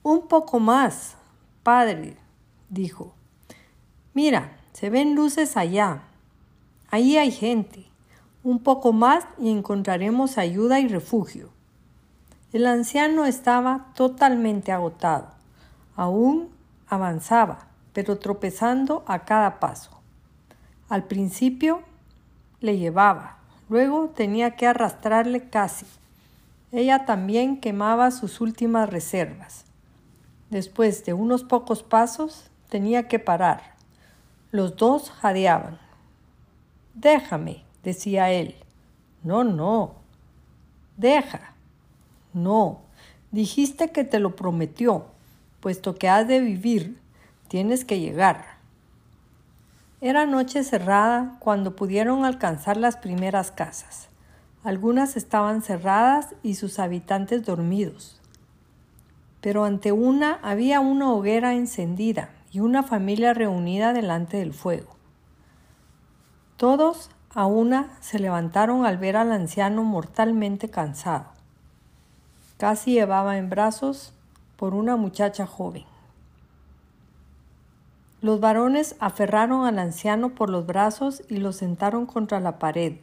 Un 0.03 0.27
poco 0.27 0.59
más, 0.59 1.17
padre, 1.63 2.15
dijo. 2.69 3.13
Mira, 4.13 4.57
se 4.71 4.89
ven 4.89 5.15
luces 5.15 5.57
allá. 5.57 6.03
Ahí 6.89 7.17
hay 7.17 7.31
gente. 7.31 7.86
Un 8.47 8.59
poco 8.59 8.93
más 8.93 9.25
y 9.37 9.49
encontraremos 9.49 10.37
ayuda 10.37 10.79
y 10.79 10.87
refugio. 10.87 11.49
El 12.53 12.65
anciano 12.65 13.25
estaba 13.25 13.87
totalmente 13.93 14.71
agotado. 14.71 15.27
Aún 15.97 16.47
avanzaba, 16.87 17.67
pero 17.91 18.19
tropezando 18.19 19.03
a 19.05 19.25
cada 19.25 19.59
paso. 19.59 19.99
Al 20.87 21.03
principio 21.03 21.81
le 22.61 22.77
llevaba, 22.77 23.35
luego 23.67 24.11
tenía 24.15 24.55
que 24.55 24.65
arrastrarle 24.65 25.49
casi. 25.49 25.85
Ella 26.71 27.05
también 27.05 27.59
quemaba 27.59 28.11
sus 28.11 28.39
últimas 28.39 28.89
reservas. 28.89 29.65
Después 30.49 31.03
de 31.03 31.11
unos 31.11 31.43
pocos 31.43 31.83
pasos 31.83 32.49
tenía 32.69 33.09
que 33.09 33.19
parar. 33.19 33.75
Los 34.51 34.77
dos 34.77 35.09
jadeaban. 35.09 35.77
Déjame, 36.93 37.66
decía 37.83 38.31
él. 38.31 38.55
No, 39.23 39.43
no. 39.43 39.95
Deja. 40.95 41.53
No. 42.33 42.81
Dijiste 43.31 43.91
que 43.91 44.03
te 44.03 44.19
lo 44.19 44.35
prometió 44.35 45.05
puesto 45.59 45.95
que 45.95 46.07
has 46.07 46.27
de 46.27 46.39
vivir, 46.39 46.97
tienes 47.47 47.85
que 47.85 47.99
llegar. 47.99 48.57
Era 49.99 50.25
noche 50.25 50.63
cerrada 50.63 51.37
cuando 51.39 51.75
pudieron 51.75 52.23
alcanzar 52.23 52.77
las 52.77 52.97
primeras 52.97 53.51
casas. 53.51 54.09
Algunas 54.63 55.17
estaban 55.17 55.61
cerradas 55.61 56.35
y 56.43 56.55
sus 56.55 56.79
habitantes 56.79 57.45
dormidos. 57.45 58.21
Pero 59.41 59.65
ante 59.65 59.91
una 59.91 60.39
había 60.43 60.79
una 60.79 61.11
hoguera 61.11 61.53
encendida 61.53 62.29
y 62.51 62.59
una 62.59 62.83
familia 62.83 63.33
reunida 63.33 63.93
delante 63.93 64.37
del 64.37 64.53
fuego. 64.53 64.95
Todos 66.57 67.09
a 67.33 67.45
una 67.45 67.97
se 67.99 68.19
levantaron 68.19 68.85
al 68.85 68.97
ver 68.97 69.17
al 69.17 69.31
anciano 69.31 69.83
mortalmente 69.83 70.69
cansado. 70.69 71.25
Casi 72.57 72.93
llevaba 72.93 73.37
en 73.37 73.49
brazos 73.49 74.13
por 74.55 74.73
una 74.73 74.95
muchacha 74.95 75.45
joven. 75.45 75.85
Los 78.21 78.39
varones 78.39 78.95
aferraron 78.99 79.65
al 79.65 79.77
anciano 79.77 80.29
por 80.29 80.49
los 80.49 80.65
brazos 80.65 81.21
y 81.29 81.37
lo 81.37 81.53
sentaron 81.53 82.07
contra 82.07 82.39
la 82.39 82.57
pared. 82.57 82.97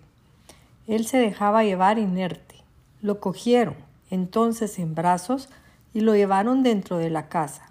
Él 0.88 1.06
se 1.06 1.18
dejaba 1.18 1.62
llevar 1.62 1.98
inerte. 1.98 2.56
Lo 3.00 3.20
cogieron 3.20 3.76
entonces 4.10 4.78
en 4.78 4.94
brazos 4.94 5.48
y 5.92 6.00
lo 6.00 6.14
llevaron 6.14 6.62
dentro 6.62 6.98
de 6.98 7.10
la 7.10 7.28
casa. 7.28 7.70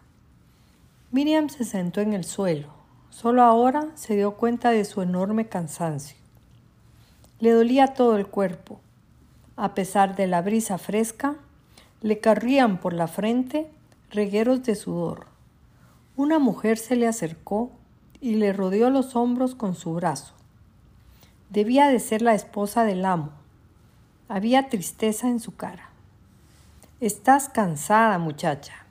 Miriam 1.11 1.49
se 1.49 1.65
sentó 1.65 2.01
en 2.01 2.13
el 2.13 2.23
suelo. 2.23 2.69
Solo 3.09 3.43
ahora 3.43 3.89
se 3.95 4.15
dio 4.15 4.35
cuenta 4.35 4.71
de 4.71 4.85
su 4.85 5.01
enorme 5.01 5.47
cansancio. 5.47 6.22
Le 7.43 7.51
dolía 7.51 7.87
todo 7.87 8.15
el 8.15 8.25
cuerpo. 8.25 8.79
A 9.57 9.75
pesar 9.75 10.15
de 10.15 10.27
la 10.27 10.41
brisa 10.41 10.77
fresca, 10.77 11.35
le 11.99 12.21
corrían 12.21 12.79
por 12.79 12.93
la 12.93 13.09
frente 13.09 13.69
regueros 14.11 14.63
de 14.63 14.75
sudor. 14.75 15.25
Una 16.15 16.39
mujer 16.39 16.77
se 16.77 16.95
le 16.95 17.05
acercó 17.05 17.69
y 18.21 18.35
le 18.35 18.53
rodeó 18.53 18.89
los 18.89 19.17
hombros 19.17 19.55
con 19.55 19.75
su 19.75 19.93
brazo. 19.93 20.33
Debía 21.49 21.89
de 21.89 21.99
ser 21.99 22.21
la 22.21 22.33
esposa 22.33 22.85
del 22.85 23.03
amo. 23.03 23.31
Había 24.29 24.69
tristeza 24.69 25.27
en 25.27 25.41
su 25.41 25.53
cara. 25.57 25.89
Estás 27.01 27.49
cansada, 27.49 28.19
muchacha. 28.19 28.85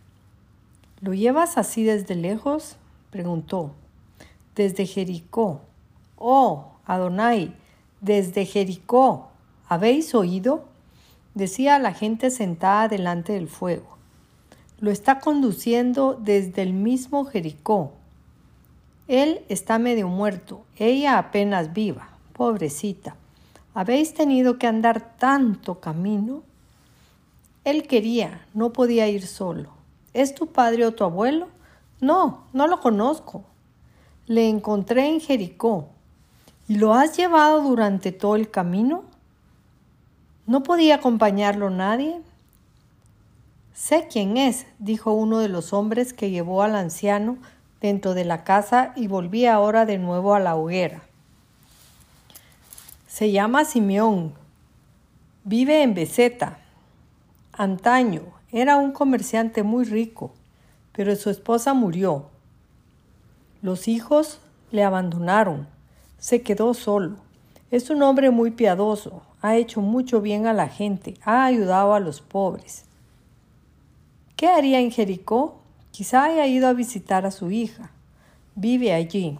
¿Lo 1.01 1.15
llevas 1.15 1.57
así 1.57 1.85
desde 1.85 2.17
lejos? 2.17 2.77
preguntó. 3.09 3.73
Desde 4.55 4.85
Jericó. 4.85 5.63
Oh, 6.19 6.73
Adonai, 6.85 7.57
desde 8.03 8.45
Jericó. 8.45 9.31
¿Habéis 9.67 10.15
oído? 10.15 10.65
decía 11.35 11.79
la 11.79 11.95
gente 11.95 12.31
sentada 12.31 12.89
delante 12.89 13.33
del 13.33 13.49
fuego. 13.49 13.97
Lo 14.81 14.91
está 14.91 15.21
conduciendo 15.21 16.19
desde 16.21 16.61
el 16.61 16.75
mismo 16.75 17.25
Jericó. 17.25 17.93
Él 19.09 19.43
está 19.49 19.79
medio 19.79 20.09
muerto, 20.09 20.65
ella 20.77 21.17
apenas 21.17 21.73
viva. 21.73 22.11
Pobrecita, 22.35 23.17
¿habéis 23.73 24.13
tenido 24.13 24.59
que 24.59 24.67
andar 24.67 25.17
tanto 25.17 25.81
camino? 25.81 26.43
Él 27.65 27.87
quería, 27.87 28.45
no 28.53 28.73
podía 28.73 29.09
ir 29.09 29.27
solo. 29.27 29.71
¿Es 30.13 30.35
tu 30.35 30.49
padre 30.49 30.85
o 30.85 30.93
tu 30.93 31.05
abuelo? 31.05 31.49
No, 32.01 32.45
no 32.53 32.67
lo 32.67 32.81
conozco. 32.81 33.45
Le 34.27 34.49
encontré 34.49 35.07
en 35.07 35.21
Jericó. 35.21 35.92
¿Y 36.69 36.77
lo 36.77 36.95
has 36.95 37.17
llevado 37.17 37.63
durante 37.63 38.13
todo 38.13 38.37
el 38.37 38.51
camino? 38.51 39.05
¿No 40.47 40.63
podía 40.63 40.97
acompañarlo 40.97 41.71
nadie? 41.71 42.21
Sé 43.75 44.07
quién 44.11 44.37
es, 44.37 44.67
dijo 44.79 45.13
uno 45.13 45.39
de 45.39 45.49
los 45.49 45.73
hombres 45.73 46.13
que 46.13 46.31
llevó 46.31 46.63
al 46.63 46.77
anciano 46.77 47.39
dentro 47.81 48.15
de 48.15 48.25
la 48.25 48.45
casa 48.45 48.93
y 48.97 49.09
volvía 49.09 49.55
ahora 49.55 49.87
de 49.87 49.99
nuevo 49.99 50.35
a 50.35 50.41
la 50.41 50.55
hoguera. 50.55 51.03
Se 53.09 53.33
llama 53.33 53.65
Simeón. 53.65 54.35
Vive 55.45 55.83
en 55.83 55.95
Beseta. 55.95 56.59
Antaño 57.53 58.23
era 58.53 58.77
un 58.77 58.93
comerciante 58.93 59.63
muy 59.63 59.85
rico, 59.85 60.33
pero 60.93 61.15
su 61.17 61.29
esposa 61.29 61.75
murió. 61.75 62.31
Los 63.63 63.89
hijos 63.89 64.41
le 64.71 64.85
abandonaron. 64.85 65.67
Se 66.23 66.43
quedó 66.43 66.73
solo. 66.73 67.17
Es 67.73 67.91
un 67.91 68.01
hombre 68.01 68.31
muy 68.31 68.53
piadoso, 68.53 69.23
ha 69.41 69.57
hecho 69.57 69.81
mucho 69.81 70.21
bien 70.21 70.47
a 70.47 70.53
la 70.53 70.69
gente, 70.69 71.15
ha 71.25 71.45
ayudado 71.45 71.95
a 71.95 71.99
los 71.99 72.21
pobres. 72.21 72.85
¿Qué 74.37 74.47
haría 74.47 74.79
en 74.79 74.93
Jericó? 74.93 75.59
Quizá 75.91 76.23
haya 76.23 76.47
ido 76.47 76.69
a 76.69 76.75
visitar 76.75 77.27
a 77.27 77.33
su 77.33 77.51
hija. 77.51 77.91
Vive 78.55 78.93
allí. 78.93 79.37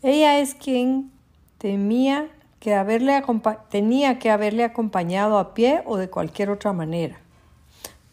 Ella 0.00 0.38
es 0.38 0.54
quien 0.54 1.10
temía 1.58 2.28
que 2.60 2.76
haberle 2.76 3.20
tenía 3.68 4.20
que 4.20 4.30
haberle 4.30 4.62
acompañado 4.62 5.40
a 5.40 5.54
pie 5.54 5.82
o 5.86 5.96
de 5.96 6.08
cualquier 6.08 6.50
otra 6.50 6.72
manera. 6.72 7.18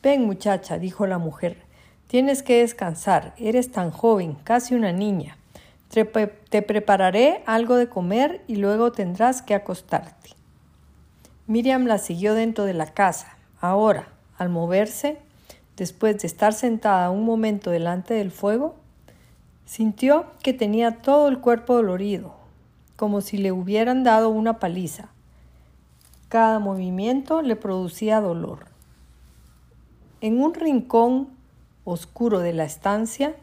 Ven 0.02 0.26
muchacha, 0.26 0.80
dijo 0.80 1.06
la 1.06 1.20
mujer, 1.20 1.62
tienes 2.08 2.42
que 2.42 2.62
descansar, 2.62 3.36
eres 3.38 3.72
tan 3.72 3.92
joven, 3.92 4.36
casi 4.44 4.74
una 4.74 4.92
niña. 4.92 5.37
Te, 5.90 6.62
prepararé 6.62 7.44
algo 7.46 7.76
de 7.76 7.88
comer 7.88 8.44
y 8.48 8.58
luego 8.58 8.92
tendrás 8.92 9.42
que 9.42 9.56
acostarte. 9.56 10.32
Miriam 11.48 11.86
la 11.86 11.98
siguió 11.98 12.34
dentro 12.34 12.66
de 12.66 12.74
la 12.74 12.94
casa. 12.94 13.38
Ahora, 13.62 14.10
al 14.38 14.50
moverse, 14.50 15.18
después 15.78 16.20
de 16.20 16.28
estar 16.28 16.54
sentada 16.54 17.10
un 17.10 17.24
momento 17.24 17.72
delante 17.72 18.14
del 18.14 18.32
fuego, 18.32 18.76
sintió 19.66 20.26
que 20.44 20.54
tenía 20.54 21.02
todo 21.02 21.30
el 21.30 21.40
cuerpo 21.40 21.76
dolorido, 21.76 22.36
como 22.96 23.22
si 23.22 23.38
le 23.38 23.52
hubieran 23.52 24.04
dado 24.04 24.30
una 24.30 24.60
paliza. 24.60 25.10
Cada 26.30 26.60
movimiento 26.60 27.42
le 27.42 27.56
producía 27.56 28.20
dolor. 28.20 28.66
En 30.20 30.42
un 30.42 30.54
rincón 30.54 31.30
oscuro 31.86 32.40
de 32.40 32.52
la 32.52 32.66
estancia, 32.66 33.36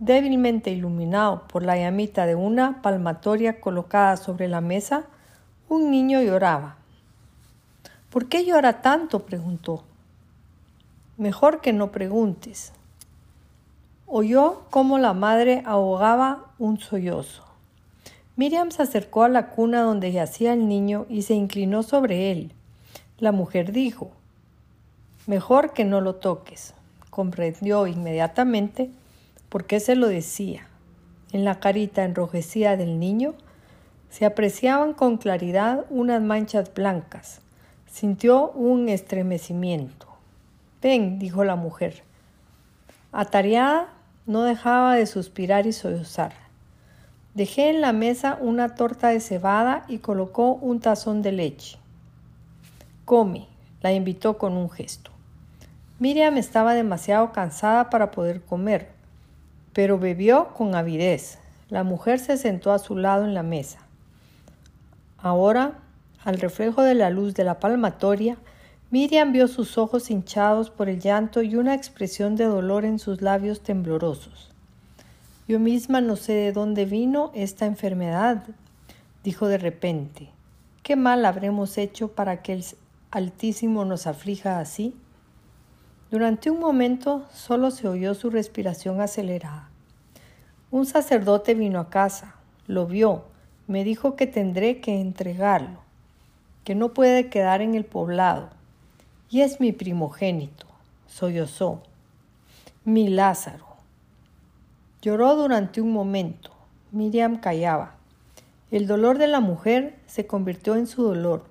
débilmente 0.00 0.70
iluminado 0.70 1.46
por 1.46 1.62
la 1.62 1.76
llamita 1.76 2.26
de 2.26 2.34
una 2.34 2.82
palmatoria 2.82 3.60
colocada 3.60 4.16
sobre 4.16 4.48
la 4.48 4.62
mesa, 4.62 5.04
un 5.68 5.90
niño 5.90 6.20
lloraba. 6.22 6.76
¿Por 8.08 8.26
qué 8.26 8.44
llora 8.44 8.80
tanto? 8.80 9.20
preguntó. 9.20 9.84
Mejor 11.16 11.60
que 11.60 11.72
no 11.74 11.92
preguntes. 11.92 12.72
Oyó 14.06 14.62
cómo 14.70 14.98
la 14.98 15.12
madre 15.12 15.62
ahogaba 15.66 16.46
un 16.58 16.80
sollozo. 16.80 17.44
Miriam 18.36 18.70
se 18.70 18.82
acercó 18.82 19.22
a 19.24 19.28
la 19.28 19.50
cuna 19.50 19.82
donde 19.82 20.12
yacía 20.12 20.54
el 20.54 20.66
niño 20.66 21.04
y 21.10 21.22
se 21.22 21.34
inclinó 21.34 21.82
sobre 21.82 22.32
él. 22.32 22.52
La 23.18 23.32
mujer 23.32 23.70
dijo, 23.70 24.10
Mejor 25.26 25.74
que 25.74 25.84
no 25.84 26.00
lo 26.00 26.14
toques. 26.16 26.72
Comprendió 27.10 27.86
inmediatamente 27.86 28.90
por 29.50 29.66
qué 29.66 29.80
se 29.80 29.96
lo 29.96 30.08
decía. 30.08 30.66
En 31.32 31.44
la 31.44 31.60
carita 31.60 32.04
enrojecida 32.04 32.76
del 32.78 32.98
niño 32.98 33.34
se 34.08 34.24
apreciaban 34.24 34.94
con 34.94 35.18
claridad 35.18 35.84
unas 35.90 36.22
manchas 36.22 36.72
blancas. 36.72 37.40
Sintió 37.86 38.50
un 38.52 38.88
estremecimiento. 38.88 40.06
Ven, 40.80 41.18
dijo 41.18 41.44
la 41.44 41.56
mujer. 41.56 42.02
Atareada, 43.12 43.88
no 44.26 44.44
dejaba 44.44 44.94
de 44.94 45.06
suspirar 45.06 45.66
y 45.66 45.72
sollozar. 45.72 46.32
Dejé 47.34 47.70
en 47.70 47.80
la 47.80 47.92
mesa 47.92 48.38
una 48.40 48.74
torta 48.74 49.08
de 49.08 49.20
cebada 49.20 49.84
y 49.88 49.98
colocó 49.98 50.54
un 50.54 50.80
tazón 50.80 51.22
de 51.22 51.32
leche. 51.32 51.78
Come, 53.04 53.48
la 53.82 53.92
invitó 53.92 54.38
con 54.38 54.56
un 54.56 54.70
gesto. 54.70 55.10
Miriam 55.98 56.38
estaba 56.38 56.74
demasiado 56.74 57.32
cansada 57.32 57.90
para 57.90 58.10
poder 58.10 58.42
comer, 58.42 58.99
pero 59.72 59.98
bebió 59.98 60.48
con 60.54 60.74
avidez. 60.74 61.38
La 61.68 61.84
mujer 61.84 62.18
se 62.18 62.36
sentó 62.36 62.72
a 62.72 62.78
su 62.78 62.96
lado 62.96 63.24
en 63.24 63.34
la 63.34 63.42
mesa. 63.42 63.78
Ahora, 65.18 65.78
al 66.24 66.38
reflejo 66.38 66.82
de 66.82 66.94
la 66.94 67.10
luz 67.10 67.34
de 67.34 67.44
la 67.44 67.60
palmatoria, 67.60 68.36
Miriam 68.90 69.32
vio 69.32 69.46
sus 69.46 69.78
ojos 69.78 70.10
hinchados 70.10 70.70
por 70.70 70.88
el 70.88 71.00
llanto 71.00 71.42
y 71.42 71.54
una 71.54 71.74
expresión 71.74 72.34
de 72.34 72.44
dolor 72.44 72.84
en 72.84 72.98
sus 72.98 73.22
labios 73.22 73.60
temblorosos. 73.60 74.50
Yo 75.46 75.60
misma 75.60 76.00
no 76.00 76.16
sé 76.16 76.32
de 76.32 76.52
dónde 76.52 76.84
vino 76.84 77.30
esta 77.34 77.66
enfermedad, 77.66 78.44
dijo 79.22 79.46
de 79.46 79.58
repente. 79.58 80.30
¿Qué 80.82 80.96
mal 80.96 81.24
habremos 81.24 81.78
hecho 81.78 82.08
para 82.08 82.42
que 82.42 82.54
el 82.54 82.64
Altísimo 83.10 83.84
nos 83.84 84.06
aflija 84.06 84.60
así? 84.60 84.94
Durante 86.10 86.50
un 86.50 86.58
momento 86.58 87.24
solo 87.32 87.70
se 87.70 87.86
oyó 87.86 88.14
su 88.14 88.30
respiración 88.30 89.00
acelerada. 89.00 89.68
Un 90.72 90.84
sacerdote 90.84 91.54
vino 91.54 91.78
a 91.78 91.88
casa, 91.88 92.34
lo 92.66 92.86
vio, 92.86 93.26
me 93.68 93.84
dijo 93.84 94.16
que 94.16 94.26
tendré 94.26 94.80
que 94.80 95.00
entregarlo, 95.00 95.78
que 96.64 96.74
no 96.74 96.94
puede 96.94 97.28
quedar 97.28 97.62
en 97.62 97.76
el 97.76 97.84
poblado, 97.84 98.50
y 99.30 99.42
es 99.42 99.60
mi 99.60 99.70
primogénito, 99.70 100.66
sollozó, 101.06 101.82
mi 102.84 103.08
Lázaro. 103.08 103.66
Lloró 105.02 105.36
durante 105.36 105.80
un 105.80 105.92
momento. 105.92 106.50
Miriam 106.90 107.38
callaba. 107.38 107.94
El 108.72 108.88
dolor 108.88 109.18
de 109.18 109.28
la 109.28 109.38
mujer 109.38 109.96
se 110.06 110.26
convirtió 110.26 110.74
en 110.74 110.88
su 110.88 111.04
dolor. 111.04 111.44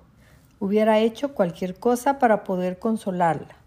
Hubiera 0.58 0.98
hecho 0.98 1.34
cualquier 1.34 1.76
cosa 1.76 2.18
para 2.18 2.44
poder 2.44 2.78
consolarla. 2.78 3.59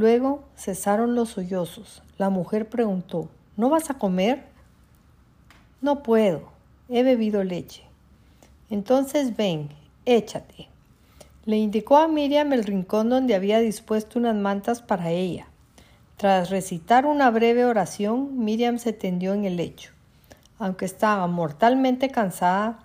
Luego 0.00 0.44
cesaron 0.56 1.14
los 1.14 1.28
sollozos. 1.28 2.02
La 2.16 2.30
mujer 2.30 2.70
preguntó, 2.70 3.28
¿No 3.58 3.68
vas 3.68 3.90
a 3.90 3.98
comer? 3.98 4.46
No 5.82 6.02
puedo. 6.02 6.44
He 6.88 7.02
bebido 7.02 7.44
leche. 7.44 7.82
Entonces 8.70 9.36
ven, 9.36 9.68
échate. 10.06 10.68
Le 11.44 11.58
indicó 11.58 11.98
a 11.98 12.08
Miriam 12.08 12.54
el 12.54 12.64
rincón 12.64 13.10
donde 13.10 13.34
había 13.34 13.58
dispuesto 13.60 14.18
unas 14.18 14.36
mantas 14.36 14.80
para 14.80 15.10
ella. 15.10 15.48
Tras 16.16 16.48
recitar 16.48 17.04
una 17.04 17.30
breve 17.30 17.66
oración, 17.66 18.42
Miriam 18.42 18.78
se 18.78 18.94
tendió 18.94 19.34
en 19.34 19.44
el 19.44 19.58
lecho. 19.58 19.92
Aunque 20.58 20.86
estaba 20.86 21.26
mortalmente 21.26 22.08
cansada, 22.08 22.78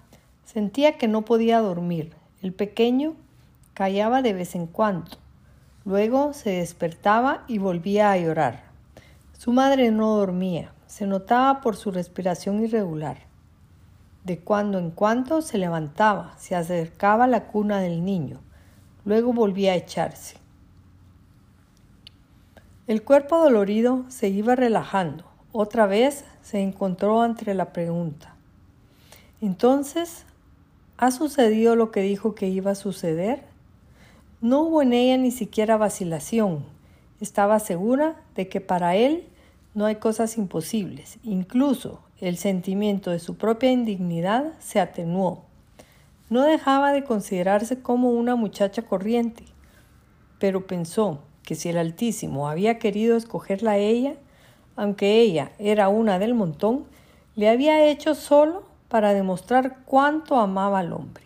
sentía 0.43 0.97
que 0.97 1.07
no 1.07 1.23
podía 1.23 1.61
dormir. 1.61 2.11
El 2.41 2.51
pequeño 2.51 3.13
callaba 3.73 4.21
de 4.21 4.33
vez 4.33 4.53
en 4.55 4.67
cuando. 4.67 5.11
Luego 5.85 6.33
se 6.33 6.49
despertaba 6.49 7.43
y 7.47 7.59
volvía 7.59 8.11
a 8.11 8.17
llorar. 8.17 8.63
Su 9.37 9.51
madre 9.51 9.91
no 9.91 10.15
dormía, 10.15 10.73
se 10.87 11.05
notaba 11.05 11.61
por 11.61 11.75
su 11.75 11.91
respiración 11.91 12.63
irregular. 12.63 13.17
De 14.23 14.39
cuando 14.39 14.79
en 14.79 14.89
cuando 14.89 15.43
se 15.43 15.59
levantaba, 15.59 16.33
se 16.39 16.55
acercaba 16.55 17.25
a 17.25 17.27
la 17.27 17.45
cuna 17.45 17.79
del 17.79 18.03
niño, 18.03 18.39
luego 19.05 19.31
volvía 19.31 19.73
a 19.73 19.75
echarse. 19.75 20.37
El 22.87 23.03
cuerpo 23.03 23.37
dolorido 23.37 24.05
se 24.09 24.29
iba 24.29 24.55
relajando. 24.55 25.25
Otra 25.51 25.85
vez 25.85 26.25
se 26.41 26.61
encontró 26.61 27.23
entre 27.25 27.53
la 27.53 27.73
pregunta. 27.73 28.35
Entonces, 29.41 30.25
¿ha 30.97 31.11
sucedido 31.11 31.75
lo 31.75 31.91
que 31.91 32.01
dijo 32.01 32.33
que 32.33 32.47
iba 32.47 32.71
a 32.71 32.75
suceder? 32.75 33.54
No 34.45 34.61
hubo 34.61 34.83
en 34.83 34.93
ella 34.93 35.17
ni 35.17 35.31
siquiera 35.31 35.75
vacilación. 35.75 36.63
Estaba 37.19 37.57
segura 37.59 38.21
de 38.35 38.47
que 38.47 38.61
para 38.61 38.95
él 38.95 39.27
no 39.73 39.87
hay 39.87 39.95
cosas 39.95 40.37
imposibles. 40.37 41.17
Incluso 41.23 42.01
el 42.21 42.37
sentimiento 42.37 43.09
de 43.09 43.17
su 43.17 43.37
propia 43.37 43.71
indignidad 43.71 44.53
se 44.59 44.79
atenuó. 44.79 45.41
No 46.29 46.43
dejaba 46.43 46.91
de 46.91 47.03
considerarse 47.03 47.81
como 47.81 48.11
una 48.11 48.35
muchacha 48.35 48.83
corriente, 48.83 49.45
pero 50.37 50.67
pensó 50.67 51.21
que 51.41 51.55
si 51.55 51.69
el 51.69 51.79
Altísimo 51.79 52.47
había 52.47 52.77
querido 52.77 53.17
escogerla 53.17 53.71
a 53.71 53.77
ella, 53.77 54.13
aunque 54.75 55.21
ella 55.21 55.53
era 55.57 55.89
una 55.89 56.19
del 56.19 56.35
montón, 56.35 56.85
le 57.35 57.49
había 57.49 57.83
hecho 57.83 58.13
solo 58.13 58.61
para 58.89 59.15
demostrar 59.15 59.77
cuánto 59.85 60.35
amaba 60.35 60.77
al 60.77 60.93
hombre. 60.93 61.23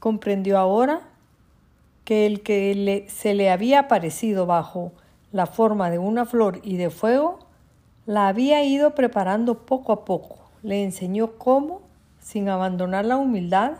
Comprendió 0.00 0.58
ahora 0.58 1.06
que 2.10 2.26
el 2.26 2.40
que 2.40 3.06
se 3.08 3.34
le 3.34 3.52
había 3.52 3.78
aparecido 3.78 4.44
bajo 4.44 4.90
la 5.30 5.46
forma 5.46 5.90
de 5.90 6.00
una 6.00 6.26
flor 6.26 6.58
y 6.64 6.76
de 6.76 6.90
fuego, 6.90 7.38
la 8.04 8.26
había 8.26 8.64
ido 8.64 8.96
preparando 8.96 9.64
poco 9.64 9.92
a 9.92 10.04
poco. 10.04 10.40
Le 10.64 10.82
enseñó 10.82 11.38
cómo, 11.38 11.82
sin 12.18 12.48
abandonar 12.48 13.04
la 13.04 13.16
humildad, 13.16 13.74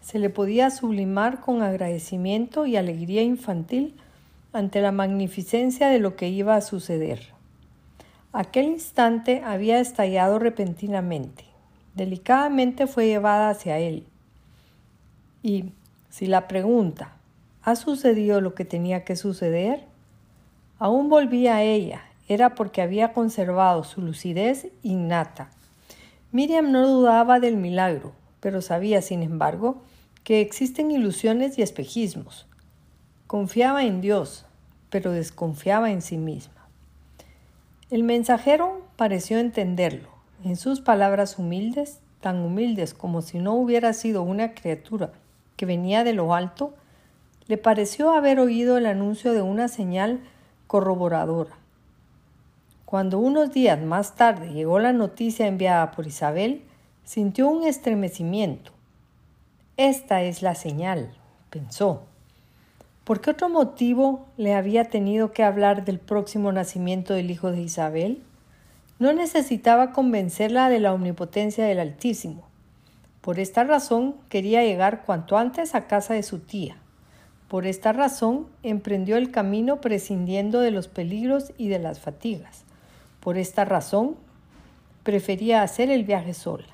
se 0.00 0.18
le 0.18 0.30
podía 0.30 0.70
sublimar 0.70 1.40
con 1.40 1.60
agradecimiento 1.60 2.64
y 2.64 2.76
alegría 2.78 3.20
infantil 3.20 3.94
ante 4.54 4.80
la 4.80 4.90
magnificencia 4.90 5.88
de 5.90 5.98
lo 5.98 6.16
que 6.16 6.30
iba 6.30 6.56
a 6.56 6.62
suceder. 6.62 7.20
Aquel 8.32 8.64
instante 8.64 9.42
había 9.44 9.78
estallado 9.78 10.38
repentinamente. 10.38 11.44
Delicadamente 11.94 12.86
fue 12.86 13.08
llevada 13.08 13.50
hacia 13.50 13.78
él. 13.78 14.06
Y 15.42 15.72
si 16.08 16.24
la 16.24 16.48
pregunta, 16.48 17.18
¿ha 17.64 17.76
sucedido 17.76 18.40
lo 18.40 18.54
que 18.54 18.64
tenía 18.64 19.04
que 19.04 19.16
suceder? 19.16 19.84
Aún 20.78 21.08
volvía 21.08 21.56
a 21.56 21.62
ella, 21.62 22.02
era 22.28 22.54
porque 22.54 22.82
había 22.82 23.12
conservado 23.12 23.84
su 23.84 24.02
lucidez 24.02 24.68
innata. 24.82 25.50
Miriam 26.30 26.72
no 26.72 26.86
dudaba 26.86 27.40
del 27.40 27.56
milagro, 27.56 28.12
pero 28.40 28.60
sabía, 28.60 29.00
sin 29.00 29.22
embargo, 29.22 29.82
que 30.24 30.40
existen 30.40 30.90
ilusiones 30.90 31.58
y 31.58 31.62
espejismos. 31.62 32.46
Confiaba 33.26 33.84
en 33.84 34.00
Dios, 34.00 34.44
pero 34.90 35.12
desconfiaba 35.12 35.90
en 35.90 36.02
sí 36.02 36.18
misma. 36.18 36.68
El 37.90 38.02
mensajero 38.02 38.82
pareció 38.96 39.38
entenderlo. 39.38 40.08
En 40.44 40.56
sus 40.56 40.80
palabras 40.80 41.38
humildes, 41.38 42.00
tan 42.20 42.40
humildes 42.40 42.92
como 42.92 43.22
si 43.22 43.38
no 43.38 43.54
hubiera 43.54 43.92
sido 43.92 44.22
una 44.22 44.52
criatura 44.52 45.12
que 45.56 45.66
venía 45.66 46.04
de 46.04 46.12
lo 46.12 46.34
alto, 46.34 46.74
le 47.46 47.58
pareció 47.58 48.12
haber 48.12 48.40
oído 48.40 48.78
el 48.78 48.86
anuncio 48.86 49.32
de 49.32 49.42
una 49.42 49.68
señal 49.68 50.20
corroboradora. 50.66 51.52
Cuando 52.84 53.18
unos 53.18 53.52
días 53.52 53.80
más 53.82 54.14
tarde 54.14 54.52
llegó 54.52 54.78
la 54.78 54.92
noticia 54.92 55.46
enviada 55.46 55.90
por 55.90 56.06
Isabel, 56.06 56.62
sintió 57.04 57.48
un 57.48 57.64
estremecimiento. 57.64 58.72
Esta 59.76 60.22
es 60.22 60.42
la 60.42 60.54
señal, 60.54 61.12
pensó. 61.50 62.02
¿Por 63.04 63.20
qué 63.20 63.30
otro 63.30 63.48
motivo 63.48 64.26
le 64.36 64.54
había 64.54 64.84
tenido 64.84 65.32
que 65.32 65.42
hablar 65.42 65.84
del 65.84 65.98
próximo 65.98 66.52
nacimiento 66.52 67.12
del 67.12 67.30
hijo 67.30 67.50
de 67.52 67.60
Isabel? 67.60 68.22
No 68.98 69.12
necesitaba 69.12 69.92
convencerla 69.92 70.70
de 70.70 70.80
la 70.80 70.94
omnipotencia 70.94 71.66
del 71.66 71.80
Altísimo. 71.80 72.44
Por 73.20 73.40
esta 73.40 73.64
razón 73.64 74.14
quería 74.28 74.62
llegar 74.62 75.04
cuanto 75.04 75.36
antes 75.36 75.74
a 75.74 75.86
casa 75.86 76.14
de 76.14 76.22
su 76.22 76.38
tía. 76.38 76.76
Por 77.54 77.68
esta 77.68 77.92
razón 77.92 78.48
emprendió 78.64 79.16
el 79.16 79.30
camino 79.30 79.80
prescindiendo 79.80 80.58
de 80.58 80.72
los 80.72 80.88
peligros 80.88 81.52
y 81.56 81.68
de 81.68 81.78
las 81.78 82.00
fatigas. 82.00 82.64
Por 83.20 83.38
esta 83.38 83.64
razón 83.64 84.16
prefería 85.04 85.62
hacer 85.62 85.88
el 85.88 86.02
viaje 86.02 86.34
sola. 86.34 86.66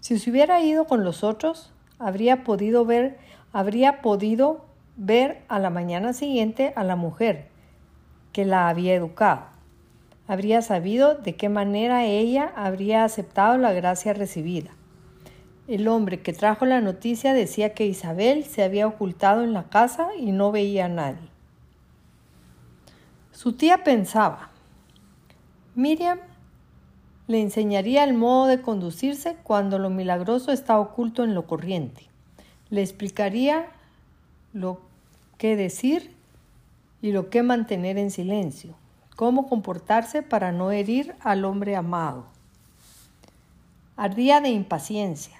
Si 0.00 0.18
se 0.18 0.30
hubiera 0.30 0.62
ido 0.62 0.86
con 0.86 1.04
los 1.04 1.22
otros, 1.22 1.70
habría 1.98 2.44
podido 2.44 2.86
ver, 2.86 3.18
habría 3.52 4.00
podido 4.00 4.64
ver 4.96 5.42
a 5.48 5.58
la 5.58 5.68
mañana 5.68 6.14
siguiente 6.14 6.72
a 6.74 6.82
la 6.82 6.96
mujer 6.96 7.48
que 8.32 8.46
la 8.46 8.70
había 8.70 8.94
educado. 8.94 9.48
Habría 10.26 10.62
sabido 10.62 11.14
de 11.14 11.36
qué 11.36 11.50
manera 11.50 12.06
ella 12.06 12.54
habría 12.56 13.04
aceptado 13.04 13.58
la 13.58 13.74
gracia 13.74 14.14
recibida. 14.14 14.70
El 15.68 15.86
hombre 15.86 16.22
que 16.22 16.32
trajo 16.32 16.64
la 16.64 16.80
noticia 16.80 17.34
decía 17.34 17.74
que 17.74 17.84
Isabel 17.84 18.44
se 18.44 18.62
había 18.62 18.86
ocultado 18.86 19.44
en 19.44 19.52
la 19.52 19.64
casa 19.64 20.08
y 20.18 20.32
no 20.32 20.50
veía 20.50 20.86
a 20.86 20.88
nadie. 20.88 21.28
Su 23.32 23.52
tía 23.52 23.84
pensaba, 23.84 24.48
Miriam 25.74 26.20
le 27.26 27.42
enseñaría 27.42 28.02
el 28.04 28.14
modo 28.14 28.46
de 28.46 28.62
conducirse 28.62 29.36
cuando 29.42 29.78
lo 29.78 29.90
milagroso 29.90 30.52
está 30.52 30.80
oculto 30.80 31.22
en 31.22 31.34
lo 31.34 31.46
corriente. 31.46 32.06
Le 32.70 32.80
explicaría 32.80 33.66
lo 34.54 34.80
que 35.36 35.54
decir 35.54 36.16
y 37.02 37.12
lo 37.12 37.28
que 37.28 37.42
mantener 37.42 37.98
en 37.98 38.10
silencio, 38.10 38.74
cómo 39.16 39.46
comportarse 39.46 40.22
para 40.22 40.50
no 40.50 40.70
herir 40.70 41.14
al 41.20 41.44
hombre 41.44 41.76
amado. 41.76 42.24
Ardía 43.96 44.40
de 44.40 44.48
impaciencia 44.48 45.37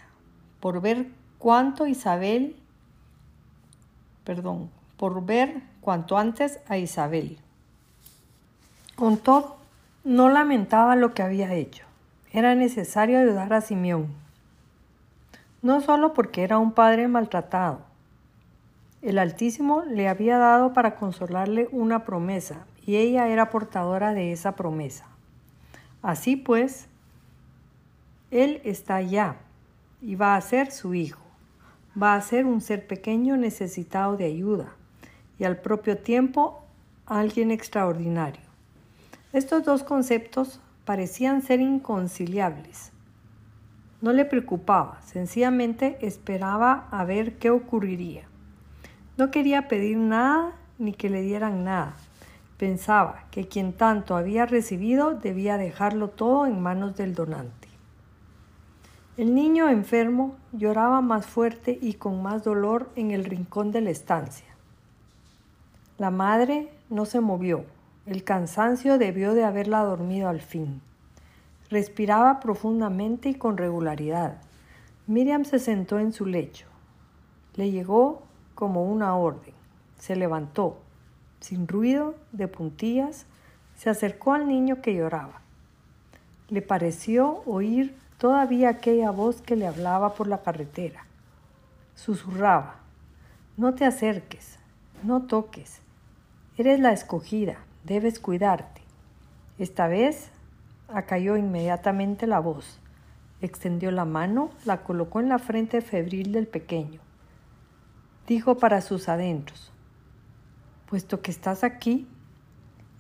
por 0.61 0.81
ver 0.81 1.07
cuánto 1.39 1.87
Isabel, 1.87 2.57
perdón, 4.25 4.71
por 4.97 5.25
ver 5.25 5.63
cuanto 5.81 6.19
antes 6.19 6.61
a 6.69 6.77
Isabel. 6.77 7.39
Con 8.97 9.17
todo, 9.17 9.57
no 10.05 10.29
lamentaba 10.29 10.97
lo 10.97 11.15
que 11.15 11.23
había 11.23 11.55
hecho. 11.55 11.85
Era 12.33 12.55
necesario 12.55 13.19
ayudar 13.19 13.53
a 13.53 13.61
Simeón. 13.61 14.09
No 15.63 15.81
solo 15.81 16.13
porque 16.13 16.43
era 16.43 16.59
un 16.59 16.73
padre 16.73 17.09
maltratado. 17.09 17.81
El 19.01 19.19
Altísimo 19.19 19.83
le 19.83 20.09
había 20.09 20.39
dado 20.39 20.73
para 20.73 20.97
consolarle 20.97 21.69
una 21.71 22.05
promesa 22.05 22.67
y 22.85 22.97
ella 22.97 23.29
era 23.29 23.51
portadora 23.51 24.13
de 24.13 24.33
esa 24.33 24.57
promesa. 24.57 25.07
Así 26.03 26.37
pues, 26.37 26.89
Él 28.31 28.61
está 28.65 28.97
allá 28.97 29.37
y 30.01 30.15
va 30.15 30.37
a 30.37 30.41
ser 30.41 30.71
su 30.71 30.95
hijo. 30.95 31.23
Va 32.01 32.15
a 32.15 32.21
ser 32.21 32.47
un 32.47 32.61
ser 32.61 32.87
pequeño 32.87 33.37
necesitado 33.37 34.17
de 34.17 34.27
ayuda 34.27 34.69
y 35.39 35.45
al 35.45 35.61
propio 35.61 35.99
tiempo 35.99 36.63
alguien 37.07 37.51
extraordinario. 37.51 38.43
Estos 39.33 39.65
dos 39.65 39.83
conceptos 39.83 40.61
parecían 40.85 41.43
ser 41.43 41.61
inconciliables. 41.61 42.93
No 44.01 44.13
le 44.13 44.25
preocupaba, 44.25 45.03
sencillamente 45.03 45.99
esperaba 46.01 46.89
a 46.91 47.05
ver 47.05 47.39
qué 47.39 47.51
ocurriría. 47.51 48.23
No 49.17 49.31
quería 49.31 49.69
pedir 49.69 49.97
nada 49.97 50.53
ni 50.79 50.93
que 50.93 51.11
le 51.11 51.23
dieran 51.23 51.65
nada. 51.65 51.97
Pensaba 52.57 53.25
que 53.31 53.49
quien 53.49 53.73
tanto 53.73 54.17
había 54.17 54.47
recibido 54.47 55.15
debía 55.15 55.59
dejarlo 55.59 56.09
todo 56.09 56.47
en 56.47 56.61
manos 56.61 56.97
del 56.97 57.15
donante. 57.15 57.68
El 59.19 59.35
niño 59.35 59.69
enfermo 59.69 60.37
lloraba 60.53 61.01
más 61.01 61.27
fuerte 61.27 61.77
y 61.83 61.95
con 61.95 62.23
más 62.23 62.45
dolor 62.45 62.89
en 62.95 63.11
el 63.11 63.25
rincón 63.25 63.73
de 63.73 63.81
la 63.81 63.91
estancia. 63.91 64.47
La 65.99 66.13
madre 66.13 66.69
no 66.89 67.05
se 67.05 67.19
movió. 67.19 67.65
El 68.07 68.23
cansancio 68.23 68.97
debió 68.97 69.35
de 69.35 69.43
haberla 69.43 69.83
dormido 69.83 70.29
al 70.29 70.41
fin. 70.41 70.81
Respiraba 71.69 72.39
profundamente 72.39 73.31
y 73.31 73.35
con 73.35 73.57
regularidad. 73.57 74.37
Miriam 75.09 75.45
se 75.45 75.59
sentó 75.59 75.99
en 75.99 76.13
su 76.13 76.25
lecho. 76.25 76.69
Le 77.57 77.73
llegó 77.73 78.23
como 78.55 78.85
una 78.85 79.17
orden. 79.17 79.55
Se 79.99 80.15
levantó, 80.15 80.79
sin 81.41 81.67
ruido, 81.67 82.15
de 82.31 82.47
puntillas, 82.47 83.27
se 83.77 83.91
acercó 83.91 84.35
al 84.35 84.47
niño 84.47 84.81
que 84.81 84.95
lloraba. 84.95 85.41
Le 86.51 86.63
pareció 86.63 87.43
oír 87.47 87.97
todavía 88.19 88.69
aquella 88.69 89.13
voz 89.13 89.41
que 89.41 89.57
le 89.57 89.67
hablaba 89.67 90.15
por 90.15 90.27
la 90.27 90.43
carretera. 90.43 91.07
Susurraba, 91.95 92.81
no 93.57 93.75
te 93.75 93.85
acerques, 93.85 94.59
no 95.03 95.23
toques, 95.23 95.81
eres 96.57 96.81
la 96.81 96.93
escogida, 96.93 97.59
debes 97.85 98.19
cuidarte. 98.19 98.83
Esta 99.59 99.87
vez 99.87 100.31
acalló 100.89 101.37
inmediatamente 101.37 102.27
la 102.27 102.41
voz, 102.41 102.81
extendió 103.41 103.93
la 103.93 104.05
mano, 104.05 104.51
la 104.65 104.83
colocó 104.83 105.21
en 105.21 105.29
la 105.29 105.39
frente 105.39 105.81
febril 105.81 106.33
del 106.33 106.49
pequeño. 106.49 107.01
Dijo 108.27 108.59
para 108.59 108.81
sus 108.81 109.09
adentros, 109.09 109.73
puesto 110.87 111.23
que 111.23 111.31
estás 111.31 111.65
aquí, 111.65 112.07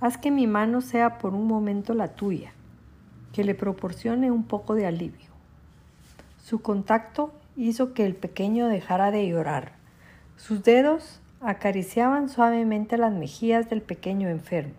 haz 0.01 0.16
que 0.16 0.31
mi 0.31 0.47
mano 0.47 0.81
sea 0.81 1.19
por 1.19 1.35
un 1.35 1.47
momento 1.47 1.93
la 1.93 2.14
tuya 2.14 2.53
que 3.33 3.45
le 3.45 3.55
proporcione 3.55 4.31
un 4.31 4.45
poco 4.45 4.74
de 4.74 4.87
alivio. 4.87 5.31
Su 6.43 6.61
contacto 6.61 7.33
hizo 7.57 7.93
que 7.93 8.07
el 8.07 8.14
pequeño 8.14 8.68
dejara 8.68 9.11
de 9.11 9.29
llorar. 9.29 9.72
Sus 10.37 10.62
dedos 10.62 11.20
acariciaban 11.41 12.29
suavemente 12.29 12.97
las 12.97 13.12
mejillas 13.12 13.68
del 13.68 13.83
pequeño 13.83 14.29
enfermo. 14.29 14.74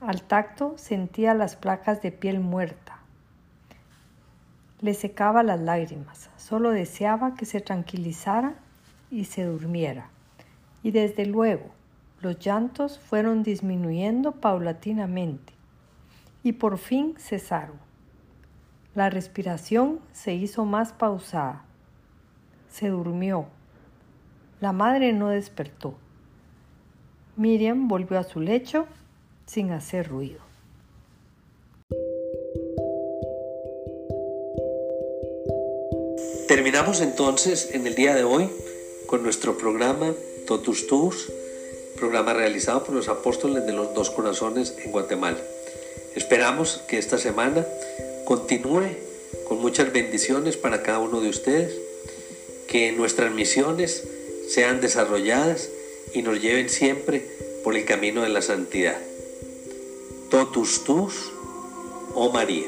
Al 0.00 0.22
tacto 0.22 0.74
sentía 0.76 1.34
las 1.34 1.56
placas 1.56 2.02
de 2.02 2.12
piel 2.12 2.38
muerta. 2.40 2.98
Le 4.80 4.94
secaba 4.94 5.42
las 5.42 5.58
lágrimas, 5.58 6.30
solo 6.36 6.70
deseaba 6.70 7.34
que 7.34 7.46
se 7.46 7.60
tranquilizara 7.60 8.54
y 9.10 9.24
se 9.24 9.44
durmiera. 9.44 10.08
Y 10.84 10.92
desde 10.92 11.26
luego, 11.26 11.66
los 12.20 12.38
llantos 12.38 13.00
fueron 13.00 13.42
disminuyendo 13.42 14.32
paulatinamente 14.32 15.57
y 16.48 16.52
por 16.54 16.78
fin 16.78 17.14
cesaron. 17.18 17.78
La 18.94 19.10
respiración 19.10 20.00
se 20.14 20.32
hizo 20.32 20.64
más 20.64 20.94
pausada. 20.94 21.66
Se 22.70 22.88
durmió. 22.88 23.48
La 24.58 24.72
madre 24.72 25.12
no 25.12 25.28
despertó. 25.28 25.92
Miriam 27.36 27.86
volvió 27.86 28.18
a 28.18 28.22
su 28.22 28.40
lecho 28.40 28.86
sin 29.44 29.72
hacer 29.72 30.08
ruido. 30.08 30.40
Terminamos 36.48 37.02
entonces 37.02 37.74
en 37.74 37.86
el 37.86 37.94
día 37.94 38.14
de 38.14 38.24
hoy 38.24 38.48
con 39.06 39.22
nuestro 39.22 39.58
programa 39.58 40.14
Totus 40.46 40.86
Tus, 40.86 41.30
programa 41.98 42.32
realizado 42.32 42.84
por 42.84 42.94
los 42.94 43.08
apóstoles 43.08 43.66
de 43.66 43.74
los 43.74 43.92
dos 43.92 44.08
corazones 44.08 44.74
en 44.82 44.92
Guatemala. 44.92 45.36
Esperamos 46.18 46.80
que 46.88 46.98
esta 46.98 47.16
semana 47.16 47.64
continúe 48.24 48.88
con 49.46 49.60
muchas 49.60 49.92
bendiciones 49.92 50.56
para 50.56 50.82
cada 50.82 50.98
uno 50.98 51.20
de 51.20 51.28
ustedes, 51.28 51.72
que 52.66 52.90
nuestras 52.90 53.32
misiones 53.32 54.02
sean 54.48 54.80
desarrolladas 54.80 55.68
y 56.12 56.22
nos 56.22 56.42
lleven 56.42 56.70
siempre 56.70 57.24
por 57.62 57.76
el 57.76 57.84
camino 57.84 58.22
de 58.22 58.30
la 58.30 58.42
santidad. 58.42 58.98
Totus 60.28 60.82
tus, 60.82 61.30
oh 62.14 62.32
María. 62.32 62.66